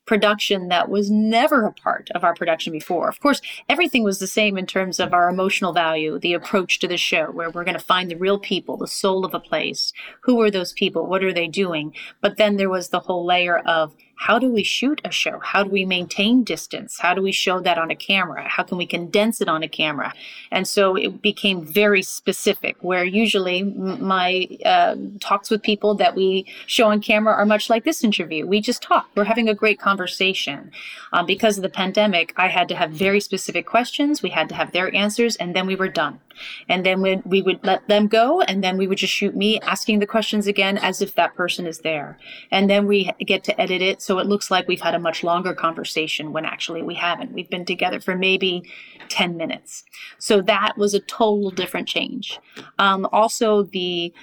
production 0.05 0.67
that 0.67 0.89
was 0.89 1.09
never 1.09 1.65
a 1.65 1.71
part 1.71 2.09
of 2.13 2.23
our 2.23 2.35
production 2.35 2.73
before. 2.73 3.07
Of 3.07 3.19
course, 3.21 3.41
everything 3.69 4.03
was 4.03 4.19
the 4.19 4.27
same 4.27 4.57
in 4.57 4.65
terms 4.65 4.99
of 4.99 5.13
our 5.13 5.29
emotional 5.29 5.71
value, 5.71 6.19
the 6.19 6.33
approach 6.33 6.79
to 6.79 6.87
the 6.87 6.97
show, 6.97 7.27
where 7.31 7.49
we're 7.49 7.63
going 7.63 7.77
to 7.77 7.83
find 7.83 8.11
the 8.11 8.17
real 8.17 8.37
people, 8.37 8.75
the 8.75 8.87
soul 8.87 9.25
of 9.25 9.33
a 9.33 9.39
place. 9.39 9.93
Who 10.23 10.41
are 10.41 10.51
those 10.51 10.73
people? 10.73 11.05
What 11.05 11.23
are 11.23 11.33
they 11.33 11.47
doing? 11.47 11.93
But 12.21 12.37
then 12.37 12.57
there 12.57 12.69
was 12.69 12.89
the 12.89 12.99
whole 12.99 13.25
layer 13.25 13.59
of 13.59 13.95
how 14.15 14.39
do 14.39 14.49
we 14.49 14.63
shoot 14.63 15.01
a 15.03 15.11
show? 15.11 15.39
How 15.39 15.63
do 15.63 15.69
we 15.69 15.85
maintain 15.85 16.43
distance? 16.43 16.99
How 16.99 17.13
do 17.13 17.21
we 17.21 17.31
show 17.31 17.59
that 17.59 17.77
on 17.77 17.91
a 17.91 17.95
camera? 17.95 18.47
How 18.47 18.63
can 18.63 18.77
we 18.77 18.85
condense 18.85 19.41
it 19.41 19.49
on 19.49 19.63
a 19.63 19.67
camera? 19.67 20.13
And 20.51 20.67
so 20.67 20.95
it 20.95 21.21
became 21.21 21.65
very 21.65 22.01
specific, 22.01 22.77
where 22.81 23.03
usually 23.03 23.63
my 23.63 24.47
uh, 24.65 24.95
talks 25.19 25.49
with 25.49 25.61
people 25.61 25.95
that 25.95 26.15
we 26.15 26.45
show 26.67 26.87
on 26.87 27.01
camera 27.01 27.33
are 27.33 27.45
much 27.45 27.69
like 27.69 27.83
this 27.83 28.03
interview. 28.03 28.45
We 28.45 28.61
just 28.61 28.81
talk, 28.81 29.09
we're 29.15 29.23
having 29.23 29.49
a 29.49 29.53
great 29.53 29.79
conversation. 29.79 30.71
Um, 31.11 31.25
because 31.25 31.57
of 31.57 31.63
the 31.63 31.69
pandemic, 31.69 32.33
I 32.37 32.47
had 32.47 32.67
to 32.69 32.75
have 32.75 32.91
very 32.91 33.19
specific 33.19 33.65
questions, 33.65 34.21
we 34.21 34.29
had 34.29 34.47
to 34.49 34.55
have 34.55 34.71
their 34.71 34.93
answers, 34.95 35.35
and 35.35 35.55
then 35.55 35.67
we 35.67 35.75
were 35.75 35.89
done. 35.89 36.19
And 36.67 36.85
then 36.85 37.01
we, 37.01 37.17
we 37.25 37.41
would 37.41 37.63
let 37.63 37.87
them 37.87 38.07
go, 38.07 38.41
and 38.41 38.63
then 38.63 38.77
we 38.77 38.87
would 38.87 38.97
just 38.97 39.13
shoot 39.13 39.35
me 39.35 39.59
asking 39.61 39.99
the 39.99 40.07
questions 40.07 40.47
again 40.47 40.77
as 40.77 41.01
if 41.01 41.13
that 41.15 41.35
person 41.35 41.67
is 41.67 41.79
there. 41.79 42.17
And 42.51 42.69
then 42.69 42.87
we 42.87 43.11
get 43.19 43.43
to 43.45 43.61
edit 43.61 43.81
it 43.81 44.01
so 44.03 44.19
it 44.19 44.27
looks 44.27 44.51
like 44.51 44.67
we've 44.67 44.81
had 44.81 44.95
a 44.95 44.99
much 44.99 45.23
longer 45.23 45.53
conversation 45.53 46.33
when 46.33 46.45
actually 46.45 46.81
we 46.81 46.95
haven't. 46.95 47.33
We've 47.33 47.49
been 47.49 47.65
together 47.65 47.99
for 47.99 48.15
maybe 48.15 48.69
10 49.09 49.37
minutes. 49.37 49.83
So 50.19 50.41
that 50.41 50.77
was 50.77 50.93
a 50.93 50.99
total 50.99 51.51
different 51.51 51.87
change. 51.87 52.39
Um, 52.79 53.07
also, 53.11 53.63
the 53.63 54.13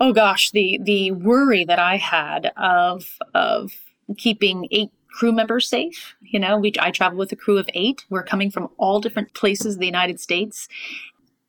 oh 0.00 0.12
gosh, 0.12 0.50
the 0.52 0.78
the 0.82 1.10
worry 1.12 1.64
that 1.64 1.78
I 1.78 1.96
had 1.96 2.52
of 2.56 3.18
of 3.34 3.72
keeping 4.16 4.68
eight 4.70 4.90
crew 5.10 5.32
members 5.32 5.68
safe. 5.68 6.14
You 6.20 6.38
know, 6.38 6.58
we 6.58 6.72
I 6.78 6.90
travel 6.90 7.18
with 7.18 7.32
a 7.32 7.36
crew 7.36 7.58
of 7.58 7.68
eight. 7.74 8.04
We're 8.08 8.22
coming 8.22 8.50
from 8.50 8.68
all 8.76 9.00
different 9.00 9.34
places 9.34 9.74
in 9.74 9.80
the 9.80 9.86
United 9.86 10.20
States, 10.20 10.68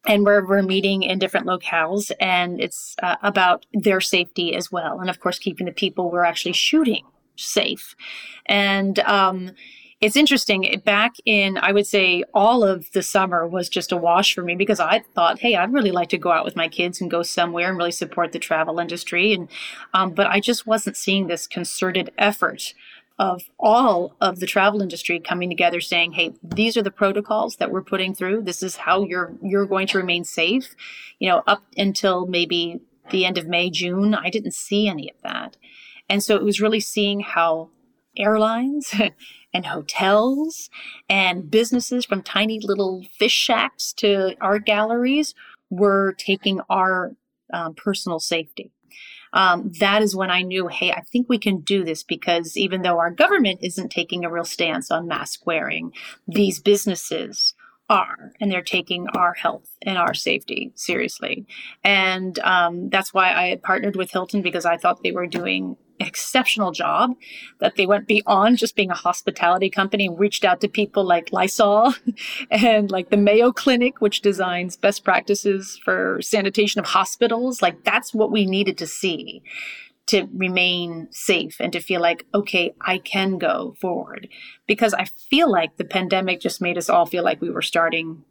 and 0.06 0.26
we're, 0.26 0.46
we're 0.46 0.62
meeting 0.62 1.04
in 1.04 1.20
different 1.20 1.46
locales 1.46 2.12
and 2.20 2.60
it's 2.60 2.96
uh, 3.04 3.18
about 3.22 3.66
their 3.74 4.02
safety 4.02 4.56
as 4.56 4.72
well 4.72 5.00
and 5.00 5.10
of 5.10 5.20
course 5.20 5.38
keeping 5.38 5.66
the 5.66 5.72
people 5.72 6.10
we're 6.10 6.24
actually 6.24 6.54
shooting 6.54 7.04
safe 7.46 7.96
and 8.46 9.00
um, 9.00 9.52
it's 10.02 10.16
interesting. 10.16 10.82
Back 10.86 11.16
in, 11.26 11.58
I 11.58 11.74
would 11.74 11.86
say, 11.86 12.24
all 12.34 12.64
of 12.64 12.90
the 12.94 13.04
summer 13.04 13.46
was 13.46 13.68
just 13.68 13.92
a 13.92 13.98
wash 13.98 14.34
for 14.34 14.42
me 14.42 14.56
because 14.56 14.80
I 14.80 15.00
thought, 15.14 15.40
hey, 15.40 15.56
I'd 15.56 15.74
really 15.74 15.92
like 15.92 16.08
to 16.10 16.18
go 16.18 16.32
out 16.32 16.46
with 16.46 16.56
my 16.56 16.70
kids 16.70 17.02
and 17.02 17.12
go 17.12 17.22
somewhere 17.22 17.68
and 17.68 17.78
really 17.78 17.92
support 17.92 18.32
the 18.32 18.40
travel 18.40 18.80
industry. 18.80 19.34
And 19.34 19.50
um, 19.94 20.12
but 20.12 20.28
I 20.28 20.40
just 20.40 20.66
wasn't 20.66 20.96
seeing 20.96 21.28
this 21.28 21.48
concerted 21.48 22.12
effort 22.18 22.74
of 23.18 23.50
all 23.60 24.16
of 24.22 24.40
the 24.40 24.46
travel 24.46 24.82
industry 24.82 25.20
coming 25.20 25.50
together 25.50 25.82
saying 25.82 26.14
hey 26.14 26.32
these 26.42 26.78
are 26.78 26.82
the 26.82 26.90
protocols 26.90 27.58
that 27.58 27.70
we're 27.70 27.84
putting 27.84 28.16
through 28.16 28.42
this 28.42 28.64
is 28.64 28.78
how 28.78 29.04
you're 29.04 29.34
you're 29.44 29.66
going 29.66 29.86
to 29.86 29.98
remain 29.98 30.24
safe 30.24 30.74
you 31.20 31.28
know 31.28 31.44
up 31.46 31.62
until 31.76 32.26
maybe 32.28 32.80
the 33.12 33.26
end 33.26 33.38
of 33.38 33.46
may 33.46 33.70
june 33.70 34.16
i 34.16 34.30
didn't 34.30 34.54
see 34.54 34.88
any 34.88 35.10
of 35.10 35.18
that 35.22 35.58
and 36.10 36.24
so 36.24 36.36
it 36.36 36.44
was 36.44 36.62
really 36.62 36.80
seeing 36.80 37.20
how 37.20 37.70
airlines 38.18 38.94
and 39.54 39.66
hotels 39.66 40.70
and 41.10 41.50
businesses 41.50 42.06
from 42.06 42.22
tiny 42.22 42.60
little 42.62 43.06
fish 43.18 43.34
shacks 43.34 43.94
to 43.94 44.36
art 44.42 44.66
galleries 44.66 45.34
were 45.70 46.14
taking 46.18 46.60
our 46.70 47.16
um, 47.54 47.74
personal 47.74 48.20
safety 48.20 48.72
um, 49.34 49.72
that 49.80 50.02
is 50.02 50.16
when 50.16 50.32
I 50.32 50.42
knew, 50.42 50.68
hey, 50.68 50.92
I 50.92 51.02
think 51.02 51.30
we 51.30 51.38
can 51.38 51.60
do 51.60 51.84
this 51.84 52.04
because 52.04 52.58
even 52.58 52.82
though 52.82 52.98
our 52.98 53.12
government 53.12 53.60
isn't 53.62 53.90
taking 53.90 54.26
a 54.26 54.32
real 54.32 54.46
stance 54.46 54.90
on 54.92 55.08
mask 55.08 55.46
wearing, 55.46 55.94
these 56.28 56.60
businesses 56.60 57.54
are, 57.90 58.34
and 58.40 58.52
they're 58.52 58.62
taking 58.62 59.08
our 59.16 59.34
health 59.34 59.70
and 59.82 59.98
our 59.98 60.14
safety 60.14 60.72
seriously. 60.76 61.46
And 61.84 62.38
um, 62.40 62.90
that's 62.90 63.14
why 63.14 63.34
I 63.34 63.48
had 63.48 63.64
partnered 63.64 63.96
with 63.96 64.12
Hilton 64.12 64.42
because 64.42 64.66
I 64.66 64.78
thought 64.78 65.04
they 65.04 65.12
were 65.12 65.28
doing 65.28 65.78
exceptional 66.00 66.72
job 66.72 67.16
that 67.60 67.76
they 67.76 67.86
went 67.86 68.08
beyond 68.08 68.58
just 68.58 68.76
being 68.76 68.92
a 68.92 68.96
hospitality 68.96 69.70
company 69.70 70.08
and 70.08 70.20
reached 70.20 70.46
out 70.46 70.62
to 70.62 70.68
people 70.68 71.04
like 71.04 71.34
Lysol 71.34 71.94
and 72.52 72.90
like 72.90 73.10
the 73.10 73.18
Mayo 73.18 73.52
Clinic, 73.52 74.02
which 74.02 74.22
designs 74.22 74.78
best 74.78 75.04
practices 75.04 75.80
for 75.84 76.20
sanitation 76.22 76.80
of 76.80 76.86
hospitals. 76.86 77.62
Like 77.62 77.84
that's 77.84 78.14
what 78.14 78.32
we 78.32 78.46
needed 78.46 78.78
to 78.78 78.88
see 78.88 79.44
to 80.08 80.28
remain 80.34 81.08
safe 81.12 81.58
and 81.60 81.72
to 81.72 81.80
feel 81.80 82.02
like, 82.02 82.26
okay, 82.34 82.74
I 82.82 82.98
can 82.98 83.38
go 83.38 83.76
forward. 83.80 84.28
Because 84.66 84.96
I 84.96 85.06
feel 85.30 85.52
like 85.52 85.78
the 85.78 85.84
pandemic 85.84 86.40
just 86.40 86.62
made 86.62 86.80
us 86.80 86.90
all 86.90 87.06
feel 87.06 87.24
like 87.24 87.42
we 87.42 87.52
were 87.52 87.62
starting 87.62 88.24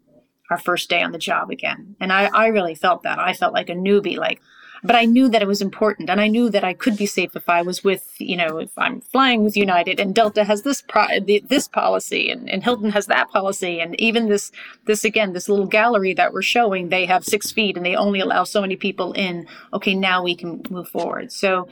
our 0.50 0.58
first 0.58 0.90
day 0.90 1.02
on 1.02 1.12
the 1.12 1.18
job 1.18 1.50
again. 1.50 1.94
And 2.00 2.12
I, 2.12 2.25
I 2.34 2.46
really 2.48 2.75
felt 2.75 3.04
that. 3.04 3.20
I 3.20 3.32
felt 3.32 3.54
like 3.54 3.68
a 3.68 3.75
newbie, 3.75 4.16
like, 4.16 4.40
but 4.82 4.97
I 4.97 5.04
knew 5.04 5.28
that 5.28 5.42
it 5.42 5.49
was 5.49 5.62
important, 5.62 6.11
and 6.11 6.20
I 6.20 6.28
knew 6.28 6.50
that 6.50 6.64
I 6.64 6.73
could 6.75 6.97
be 6.97 7.06
safe 7.06 7.35
if 7.35 7.49
I 7.49 7.62
was 7.62 7.82
with, 7.82 8.14
you 8.18 8.37
know, 8.37 8.58
if 8.58 8.76
I'm 8.78 9.00
flying 9.00 9.44
with 9.44 9.56
United, 9.56 10.00
and 10.00 10.14
Delta 10.14 10.44
has 10.44 10.62
this 10.62 10.82
pro- 10.82 11.20
this 11.20 11.68
policy, 11.68 12.30
and, 12.30 12.49
and 12.49 12.62
Hilton 12.62 12.90
has 12.90 13.06
that 13.06 13.30
policy, 13.30 13.80
and 13.80 13.99
even 14.00 14.28
this 14.28 14.52
this 14.87 15.04
again 15.04 15.32
this 15.32 15.49
little 15.49 15.66
gallery 15.66 16.14
that 16.14 16.32
we're 16.32 16.42
showing, 16.42 16.88
they 16.88 17.06
have 17.06 17.25
six 17.25 17.50
feet, 17.50 17.76
and 17.76 17.85
they 17.85 17.97
only 17.97 18.20
allow 18.20 18.44
so 18.44 18.61
many 18.61 18.76
people 18.76 19.12
in. 19.12 19.47
Okay, 19.73 19.94
now 19.94 20.23
we 20.23 20.35
can 20.35 20.62
move 20.70 20.88
forward. 20.88 21.32
So 21.32 21.68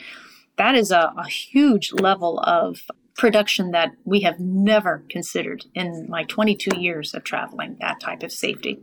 that 0.56 0.74
is 0.74 0.90
a, 0.90 1.12
a 1.16 1.28
huge 1.28 1.92
level 1.92 2.40
of 2.40 2.82
production 3.16 3.70
that 3.70 3.92
we 4.04 4.20
have 4.20 4.38
never 4.38 5.02
considered 5.08 5.64
in 5.74 6.06
my 6.08 6.24
22 6.24 6.78
years 6.78 7.14
of 7.14 7.24
traveling. 7.24 7.76
That 7.80 8.00
type 8.00 8.22
of 8.22 8.32
safety. 8.32 8.80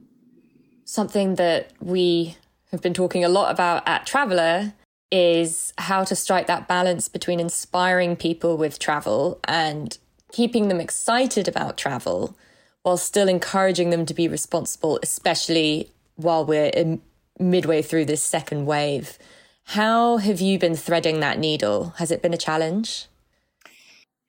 Something 0.86 1.36
that 1.36 1.72
we 1.80 2.36
have 2.74 2.82
been 2.82 2.94
talking 2.94 3.24
a 3.24 3.30
lot 3.30 3.52
about 3.52 3.88
at 3.88 4.06
Traveler 4.06 4.74
is 5.12 5.74
how 5.78 6.04
to 6.04 6.16
strike 6.16 6.48
that 6.48 6.68
balance 6.68 7.08
between 7.08 7.40
inspiring 7.40 8.16
people 8.16 8.58
with 8.58 8.80
travel 8.80 9.40
and 9.44 10.00
keeping 10.32 10.70
them 10.70 10.82
excited 10.82 11.48
about 11.48 11.78
travel 11.78 12.36
while 12.82 12.98
still 12.98 13.30
encouraging 13.30 13.92
them 13.92 14.08
to 14.08 14.14
be 14.16 14.28
responsible, 14.28 15.00
especially 15.04 15.92
while 16.16 16.44
we're 16.44 16.98
midway 17.40 17.84
through 17.84 18.06
this 18.06 18.24
second 18.24 18.66
wave. 18.66 19.20
How 19.66 20.18
have 20.18 20.42
you 20.42 20.58
been 20.58 20.76
threading 20.76 21.20
that 21.20 21.38
needle? 21.38 21.94
Has 21.98 22.10
it 22.10 22.24
been 22.24 22.34
a 22.34 22.38
challenge? 22.38 23.06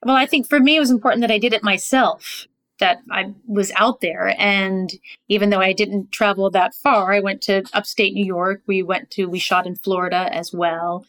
Well, 0.03 0.15
I 0.15 0.27
think 0.27 0.47
for 0.47 0.59
me, 0.59 0.75
it 0.75 0.79
was 0.79 0.91
important 0.91 1.21
that 1.21 1.31
I 1.31 1.39
did 1.39 1.51
it 1.51 1.63
myself 1.63 2.45
that 2.79 2.99
I 3.09 3.33
was 3.47 3.71
out 3.75 4.01
there. 4.01 4.35
And 4.37 4.91
even 5.29 5.49
though 5.49 5.61
I 5.61 5.73
didn't 5.73 6.11
travel 6.11 6.49
that 6.51 6.75
far, 6.75 7.13
I 7.13 7.19
went 7.19 7.41
to 7.43 7.63
upstate 7.73 8.13
New 8.13 8.25
York. 8.25 8.61
We 8.67 8.83
went 8.83 9.11
to, 9.11 9.25
we 9.25 9.39
shot 9.39 9.65
in 9.65 9.75
Florida 9.75 10.29
as 10.31 10.53
well. 10.53 11.05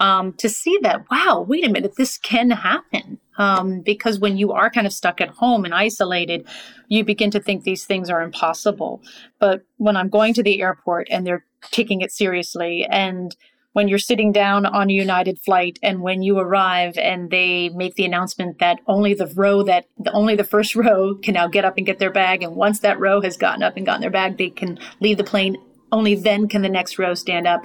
Um, 0.00 0.32
to 0.34 0.48
see 0.48 0.78
that, 0.82 1.10
wow, 1.10 1.44
wait 1.46 1.66
a 1.66 1.68
minute, 1.68 1.96
this 1.96 2.18
can 2.18 2.50
happen. 2.50 3.18
Um, 3.36 3.80
because 3.80 4.18
when 4.18 4.36
you 4.36 4.52
are 4.52 4.70
kind 4.70 4.86
of 4.86 4.92
stuck 4.92 5.20
at 5.20 5.28
home 5.30 5.64
and 5.64 5.74
isolated, 5.74 6.46
you 6.88 7.04
begin 7.04 7.30
to 7.32 7.40
think 7.40 7.62
these 7.62 7.84
things 7.84 8.10
are 8.10 8.22
impossible. 8.22 9.02
But 9.38 9.62
when 9.76 9.96
I'm 9.96 10.08
going 10.08 10.34
to 10.34 10.42
the 10.42 10.60
airport 10.60 11.08
and 11.10 11.26
they're 11.26 11.44
taking 11.70 12.00
it 12.00 12.12
seriously 12.12 12.84
and 12.84 13.34
when 13.72 13.88
you're 13.88 13.98
sitting 13.98 14.32
down 14.32 14.66
on 14.66 14.90
a 14.90 14.92
United 14.92 15.38
flight 15.40 15.78
and 15.82 16.00
when 16.00 16.22
you 16.22 16.38
arrive 16.38 16.96
and 16.98 17.30
they 17.30 17.68
make 17.70 17.94
the 17.94 18.04
announcement 18.04 18.58
that 18.58 18.80
only 18.86 19.14
the 19.14 19.26
row 19.34 19.62
that 19.62 19.86
the, 19.98 20.12
only 20.12 20.34
the 20.34 20.44
first 20.44 20.74
row 20.84 21.14
can 21.14 21.34
now 21.34 21.46
get 21.46 21.64
up 21.64 21.76
and 21.76 21.86
get 21.86 21.98
their 21.98 22.12
bag 22.12 22.42
and 22.42 22.56
once 22.56 22.80
that 22.80 22.98
row 22.98 23.20
has 23.20 23.36
gotten 23.36 23.62
up 23.62 23.76
and 23.76 23.86
gotten 23.86 24.00
their 24.00 24.10
bag 24.10 24.38
they 24.38 24.50
can 24.50 24.78
leave 25.00 25.16
the 25.16 25.24
plane 25.24 25.56
only 25.92 26.14
then 26.14 26.48
can 26.48 26.62
the 26.62 26.68
next 26.68 26.98
row 26.98 27.14
stand 27.14 27.46
up 27.46 27.64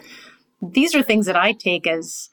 these 0.62 0.96
are 0.96 1.04
things 1.04 1.26
that 1.26 1.36
I 1.36 1.52
take 1.52 1.88
as 1.88 2.30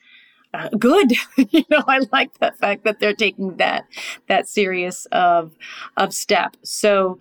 uh, 0.52 0.68
good. 0.78 1.12
you 1.36 1.64
know, 1.70 1.82
I 1.86 2.00
like 2.12 2.38
the 2.38 2.52
fact 2.58 2.84
that 2.84 3.00
they're 3.00 3.14
taking 3.14 3.56
that 3.56 3.86
that 4.28 4.48
serious 4.48 5.06
of 5.12 5.52
of 5.96 6.12
step. 6.12 6.56
So 6.62 7.18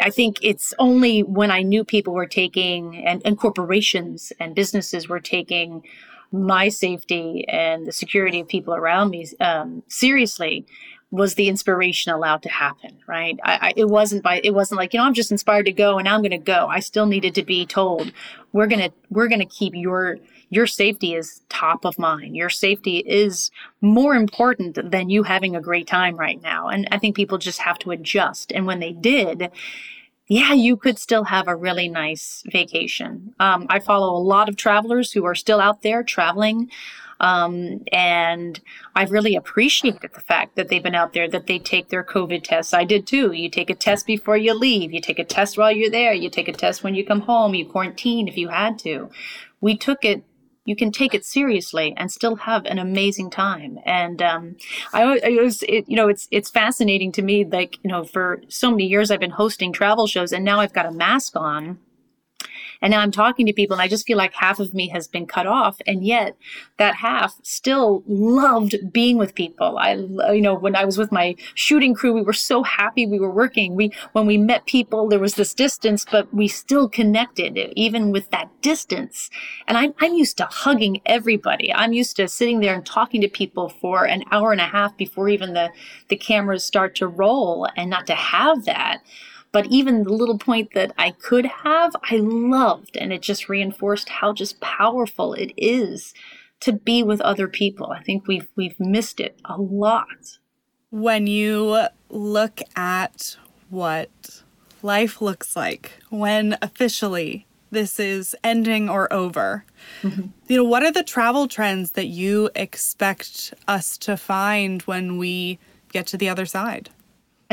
I 0.00 0.10
think 0.10 0.38
it's 0.42 0.74
only 0.78 1.22
when 1.22 1.50
I 1.50 1.62
knew 1.62 1.84
people 1.84 2.14
were 2.14 2.26
taking 2.26 3.04
and, 3.06 3.22
and 3.24 3.38
corporations 3.38 4.32
and 4.40 4.54
businesses 4.54 5.08
were 5.08 5.20
taking 5.20 5.82
my 6.32 6.68
safety 6.68 7.44
and 7.48 7.86
the 7.86 7.92
security 7.92 8.40
of 8.40 8.48
people 8.48 8.74
around 8.74 9.10
me 9.10 9.28
um, 9.40 9.82
seriously 9.88 10.66
was 11.10 11.34
the 11.34 11.48
inspiration 11.48 12.10
allowed 12.10 12.42
to 12.42 12.48
happen 12.48 12.98
right? 13.06 13.38
I, 13.44 13.52
I, 13.52 13.72
it 13.76 13.88
wasn't 13.88 14.22
by 14.22 14.40
it 14.42 14.54
wasn't 14.54 14.78
like 14.78 14.94
you 14.94 14.98
know 14.98 15.04
i'm 15.04 15.12
just 15.12 15.30
inspired 15.30 15.66
to 15.66 15.72
go 15.72 15.98
and 15.98 16.08
i'm 16.08 16.20
going 16.20 16.30
to 16.30 16.38
go. 16.38 16.68
I 16.68 16.80
still 16.80 17.06
needed 17.06 17.34
to 17.34 17.42
be 17.42 17.66
told 17.66 18.12
we're 18.52 18.66
going 18.66 18.80
to 18.80 18.92
we're 19.10 19.28
going 19.28 19.40
to 19.40 19.46
keep 19.46 19.74
your 19.74 20.18
your 20.52 20.66
safety 20.66 21.14
is 21.14 21.40
top 21.48 21.84
of 21.84 21.98
mind 21.98 22.36
your 22.36 22.50
safety 22.50 22.98
is 22.98 23.50
more 23.80 24.14
important 24.14 24.78
than 24.90 25.10
you 25.10 25.22
having 25.22 25.56
a 25.56 25.60
great 25.60 25.86
time 25.86 26.16
right 26.16 26.42
now 26.42 26.68
and 26.68 26.86
i 26.92 26.98
think 26.98 27.16
people 27.16 27.38
just 27.38 27.58
have 27.58 27.78
to 27.78 27.90
adjust 27.90 28.52
and 28.52 28.66
when 28.66 28.80
they 28.80 28.92
did 28.92 29.50
yeah, 30.28 30.54
you 30.54 30.78
could 30.78 30.98
still 30.98 31.24
have 31.24 31.46
a 31.46 31.54
really 31.54 31.88
nice 31.88 32.42
vacation. 32.46 33.34
Um, 33.38 33.66
I 33.68 33.80
follow 33.80 34.16
a 34.16 34.22
lot 34.22 34.48
of 34.48 34.56
travelers 34.56 35.12
who 35.12 35.26
are 35.26 35.34
still 35.34 35.60
out 35.60 35.82
there 35.82 36.02
traveling. 36.02 36.70
Um, 37.20 37.82
and 37.92 38.58
I've 38.96 39.12
really 39.12 39.36
appreciated 39.36 40.10
the 40.14 40.20
fact 40.20 40.56
that 40.56 40.68
they've 40.68 40.82
been 40.82 40.94
out 40.94 41.12
there, 41.12 41.28
that 41.28 41.46
they 41.46 41.58
take 41.58 41.88
their 41.88 42.02
COVID 42.02 42.42
tests. 42.42 42.74
I 42.74 42.84
did 42.84 43.06
too. 43.06 43.32
You 43.32 43.48
take 43.48 43.70
a 43.70 43.74
test 43.74 44.06
before 44.06 44.36
you 44.36 44.54
leave, 44.54 44.92
you 44.92 45.00
take 45.00 45.20
a 45.20 45.24
test 45.24 45.56
while 45.56 45.70
you're 45.70 45.90
there, 45.90 46.12
you 46.12 46.30
take 46.30 46.48
a 46.48 46.52
test 46.52 46.82
when 46.82 46.94
you 46.94 47.04
come 47.04 47.20
home, 47.20 47.54
you 47.54 47.64
quarantine 47.64 48.26
if 48.26 48.36
you 48.36 48.48
had 48.48 48.78
to. 48.80 49.10
We 49.60 49.76
took 49.76 50.04
it 50.04 50.24
you 50.64 50.76
can 50.76 50.92
take 50.92 51.14
it 51.14 51.24
seriously 51.24 51.94
and 51.96 52.10
still 52.10 52.36
have 52.36 52.64
an 52.66 52.78
amazing 52.78 53.30
time. 53.30 53.78
And 53.84 54.22
um, 54.22 54.56
I, 54.92 55.20
I 55.24 55.30
was, 55.42 55.62
it, 55.64 55.88
you 55.88 55.96
know, 55.96 56.08
it's 56.08 56.28
it's 56.30 56.50
fascinating 56.50 57.12
to 57.12 57.22
me. 57.22 57.44
Like, 57.44 57.78
you 57.82 57.90
know, 57.90 58.04
for 58.04 58.42
so 58.48 58.70
many 58.70 58.86
years 58.86 59.10
I've 59.10 59.20
been 59.20 59.30
hosting 59.30 59.72
travel 59.72 60.06
shows, 60.06 60.32
and 60.32 60.44
now 60.44 60.60
I've 60.60 60.72
got 60.72 60.86
a 60.86 60.92
mask 60.92 61.36
on 61.36 61.78
and 62.82 62.90
now 62.90 63.00
I'm 63.00 63.12
talking 63.12 63.46
to 63.46 63.52
people 63.52 63.74
and 63.74 63.82
I 63.82 63.88
just 63.88 64.06
feel 64.06 64.18
like 64.18 64.34
half 64.34 64.58
of 64.58 64.74
me 64.74 64.88
has 64.88 65.06
been 65.06 65.26
cut 65.26 65.46
off. 65.46 65.80
And 65.86 66.04
yet 66.04 66.36
that 66.78 66.96
half 66.96 67.36
still 67.42 68.02
loved 68.06 68.74
being 68.92 69.16
with 69.16 69.36
people. 69.36 69.78
I, 69.78 69.94
you 70.32 70.40
know, 70.40 70.54
when 70.54 70.74
I 70.74 70.84
was 70.84 70.98
with 70.98 71.12
my 71.12 71.36
shooting 71.54 71.94
crew, 71.94 72.12
we 72.12 72.22
were 72.22 72.32
so 72.32 72.64
happy 72.64 73.06
we 73.06 73.20
were 73.20 73.30
working. 73.30 73.76
We, 73.76 73.92
when 74.12 74.26
we 74.26 74.36
met 74.36 74.66
people, 74.66 75.08
there 75.08 75.20
was 75.20 75.36
this 75.36 75.54
distance, 75.54 76.04
but 76.10 76.32
we 76.34 76.48
still 76.48 76.88
connected 76.88 77.56
even 77.76 78.10
with 78.10 78.28
that 78.30 78.50
distance. 78.62 79.30
And 79.68 79.78
I'm, 79.78 79.94
I'm 80.00 80.14
used 80.14 80.36
to 80.38 80.44
hugging 80.46 81.00
everybody. 81.06 81.72
I'm 81.72 81.92
used 81.92 82.16
to 82.16 82.26
sitting 82.26 82.60
there 82.60 82.74
and 82.74 82.84
talking 82.84 83.20
to 83.20 83.28
people 83.28 83.68
for 83.68 84.04
an 84.04 84.24
hour 84.32 84.50
and 84.50 84.60
a 84.60 84.66
half 84.66 84.96
before 84.96 85.28
even 85.28 85.54
the, 85.54 85.70
the 86.08 86.16
cameras 86.16 86.64
start 86.64 86.96
to 86.96 87.06
roll 87.06 87.68
and 87.76 87.88
not 87.88 88.08
to 88.08 88.14
have 88.14 88.64
that. 88.64 89.02
But 89.52 89.66
even 89.66 90.02
the 90.02 90.12
little 90.12 90.38
point 90.38 90.70
that 90.74 90.92
I 90.96 91.10
could 91.10 91.44
have, 91.46 91.94
I 92.10 92.16
loved. 92.16 92.96
And 92.96 93.12
it 93.12 93.20
just 93.20 93.48
reinforced 93.48 94.08
how 94.08 94.32
just 94.32 94.60
powerful 94.60 95.34
it 95.34 95.52
is 95.56 96.14
to 96.60 96.72
be 96.72 97.02
with 97.02 97.20
other 97.20 97.48
people. 97.48 97.90
I 97.90 98.02
think 98.02 98.26
we've 98.26 98.48
we've 98.56 98.78
missed 98.80 99.20
it 99.20 99.38
a 99.44 99.60
lot. 99.60 100.38
When 100.90 101.26
you 101.26 101.86
look 102.08 102.60
at 102.76 103.36
what 103.68 104.42
life 104.82 105.22
looks 105.22 105.56
like 105.56 105.92
when 106.10 106.58
officially 106.60 107.46
this 107.70 107.98
is 107.98 108.36
ending 108.44 108.88
or 108.88 109.10
over. 109.12 109.64
Mm-hmm. 110.02 110.26
You 110.46 110.56
know, 110.58 110.64
what 110.64 110.82
are 110.82 110.92
the 110.92 111.02
travel 111.02 111.48
trends 111.48 111.92
that 111.92 112.06
you 112.06 112.50
expect 112.54 113.54
us 113.66 113.96
to 113.98 114.16
find 114.16 114.82
when 114.82 115.16
we 115.16 115.58
get 115.90 116.06
to 116.08 116.18
the 116.18 116.28
other 116.28 116.46
side? 116.46 116.90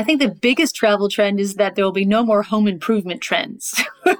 I 0.00 0.02
think 0.02 0.18
the 0.18 0.28
biggest 0.28 0.74
travel 0.74 1.10
trend 1.10 1.38
is 1.38 1.56
that 1.56 1.74
there 1.74 1.84
will 1.84 1.92
be 1.92 2.06
no 2.06 2.24
more 2.24 2.42
home 2.42 2.66
improvement 2.66 3.20
trends. 3.20 3.78
we're 4.06 4.14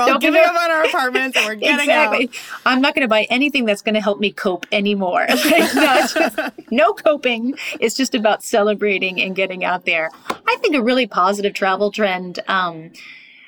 all 0.00 0.08
Don't 0.08 0.20
giving 0.20 0.42
up 0.42 0.56
on 0.56 0.70
our 0.72 0.86
apartments 0.86 1.36
and 1.36 1.46
we're 1.46 1.54
getting 1.54 1.78
exactly. 1.78 2.26
out. 2.26 2.34
I'm 2.66 2.80
not 2.80 2.96
going 2.96 3.04
to 3.04 3.08
buy 3.08 3.28
anything 3.30 3.66
that's 3.66 3.80
going 3.80 3.94
to 3.94 4.00
help 4.00 4.18
me 4.18 4.32
cope 4.32 4.66
anymore. 4.72 5.24
no, 5.74 6.06
just, 6.12 6.38
no 6.72 6.92
coping. 6.94 7.54
It's 7.78 7.96
just 7.96 8.16
about 8.16 8.42
celebrating 8.42 9.20
and 9.20 9.36
getting 9.36 9.64
out 9.64 9.84
there. 9.84 10.10
I 10.28 10.56
think 10.60 10.74
a 10.74 10.82
really 10.82 11.06
positive 11.06 11.54
travel 11.54 11.92
trend 11.92 12.40
um, 12.48 12.90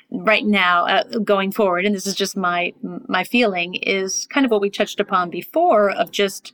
right 0.09 0.45
now, 0.45 0.85
uh, 0.85 1.03
going 1.19 1.51
forward, 1.51 1.85
and 1.85 1.93
this 1.93 2.07
is 2.07 2.15
just 2.15 2.37
my 2.37 2.71
my 3.09 3.25
feeling, 3.25 3.75
is 3.75 4.25
kind 4.27 4.45
of 4.45 4.53
what 4.53 4.61
we 4.61 4.69
touched 4.69 5.01
upon 5.01 5.29
before 5.29 5.89
of 5.89 6.11
just 6.11 6.53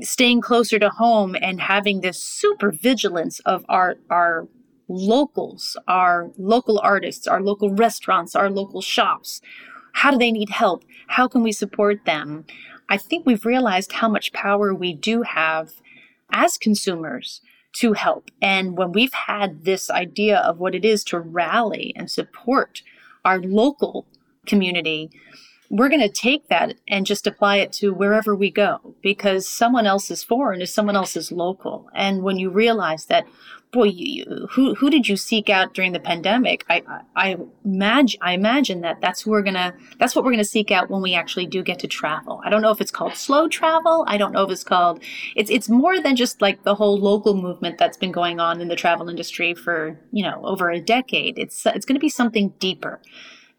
staying 0.00 0.40
closer 0.40 0.78
to 0.78 0.90
home 0.90 1.36
and 1.40 1.60
having 1.60 2.00
this 2.00 2.18
super 2.18 2.70
vigilance 2.70 3.40
of 3.40 3.64
our 3.68 3.96
our 4.10 4.48
locals, 4.88 5.76
our 5.88 6.30
local 6.36 6.78
artists, 6.80 7.26
our 7.26 7.40
local 7.40 7.74
restaurants, 7.74 8.34
our 8.34 8.50
local 8.50 8.82
shops. 8.82 9.40
How 9.92 10.10
do 10.10 10.18
they 10.18 10.32
need 10.32 10.50
help? 10.50 10.84
How 11.08 11.28
can 11.28 11.42
we 11.42 11.52
support 11.52 12.04
them? 12.04 12.44
I 12.88 12.96
think 12.98 13.24
we've 13.24 13.46
realized 13.46 13.92
how 13.92 14.08
much 14.08 14.32
power 14.32 14.74
we 14.74 14.92
do 14.92 15.22
have 15.22 15.72
as 16.32 16.58
consumers 16.58 17.40
to 17.74 17.94
help. 17.94 18.30
And 18.40 18.76
when 18.76 18.92
we've 18.92 19.12
had 19.12 19.64
this 19.64 19.90
idea 19.90 20.38
of 20.38 20.58
what 20.58 20.74
it 20.74 20.84
is 20.84 21.04
to 21.04 21.20
rally 21.20 21.92
and 21.96 22.10
support 22.10 22.82
our 23.24 23.40
local 23.40 24.06
community, 24.46 25.10
we're 25.72 25.88
going 25.88 26.02
to 26.02 26.08
take 26.08 26.48
that 26.48 26.74
and 26.86 27.06
just 27.06 27.26
apply 27.26 27.56
it 27.56 27.72
to 27.72 27.94
wherever 27.94 28.36
we 28.36 28.50
go 28.50 28.94
because 29.00 29.48
someone 29.48 29.86
else 29.86 30.10
is 30.10 30.22
foreign 30.22 30.60
is 30.60 30.72
someone 30.72 30.96
else 30.96 31.16
is 31.16 31.32
local. 31.32 31.88
And 31.94 32.22
when 32.22 32.38
you 32.38 32.50
realize 32.50 33.06
that 33.06 33.26
boy, 33.72 33.84
you, 33.84 34.48
who 34.50 34.74
who 34.74 34.90
did 34.90 35.08
you 35.08 35.16
seek 35.16 35.48
out 35.48 35.72
during 35.72 35.92
the 35.92 35.98
pandemic? 35.98 36.62
I, 36.68 36.82
I, 36.86 37.00
I 37.16 37.36
imagine 37.64 38.20
I 38.22 38.34
imagine 38.34 38.82
that 38.82 39.00
that's 39.00 39.22
who 39.22 39.30
we're 39.30 39.42
gonna 39.42 39.72
that's 39.98 40.14
what 40.14 40.26
we're 40.26 40.32
gonna 40.32 40.44
seek 40.44 40.70
out 40.70 40.90
when 40.90 41.00
we 41.00 41.14
actually 41.14 41.46
do 41.46 41.62
get 41.62 41.78
to 41.78 41.88
travel. 41.88 42.42
I 42.44 42.50
don't 42.50 42.60
know 42.60 42.70
if 42.70 42.82
it's 42.82 42.90
called 42.90 43.14
slow 43.14 43.48
travel. 43.48 44.04
I 44.06 44.18
don't 44.18 44.32
know 44.32 44.44
if 44.44 44.50
it's 44.50 44.64
called 44.64 45.02
it's 45.36 45.50
it's 45.50 45.70
more 45.70 46.02
than 46.02 46.16
just 46.16 46.42
like 46.42 46.64
the 46.64 46.74
whole 46.74 46.98
local 46.98 47.34
movement 47.34 47.78
that's 47.78 47.96
been 47.96 48.12
going 48.12 48.40
on 48.40 48.60
in 48.60 48.68
the 48.68 48.76
travel 48.76 49.08
industry 49.08 49.54
for 49.54 49.98
you 50.12 50.22
know 50.22 50.42
over 50.44 50.70
a 50.70 50.78
decade. 50.78 51.38
It's 51.38 51.64
it's 51.64 51.86
going 51.86 51.96
to 51.96 52.00
be 52.00 52.10
something 52.10 52.52
deeper 52.58 53.00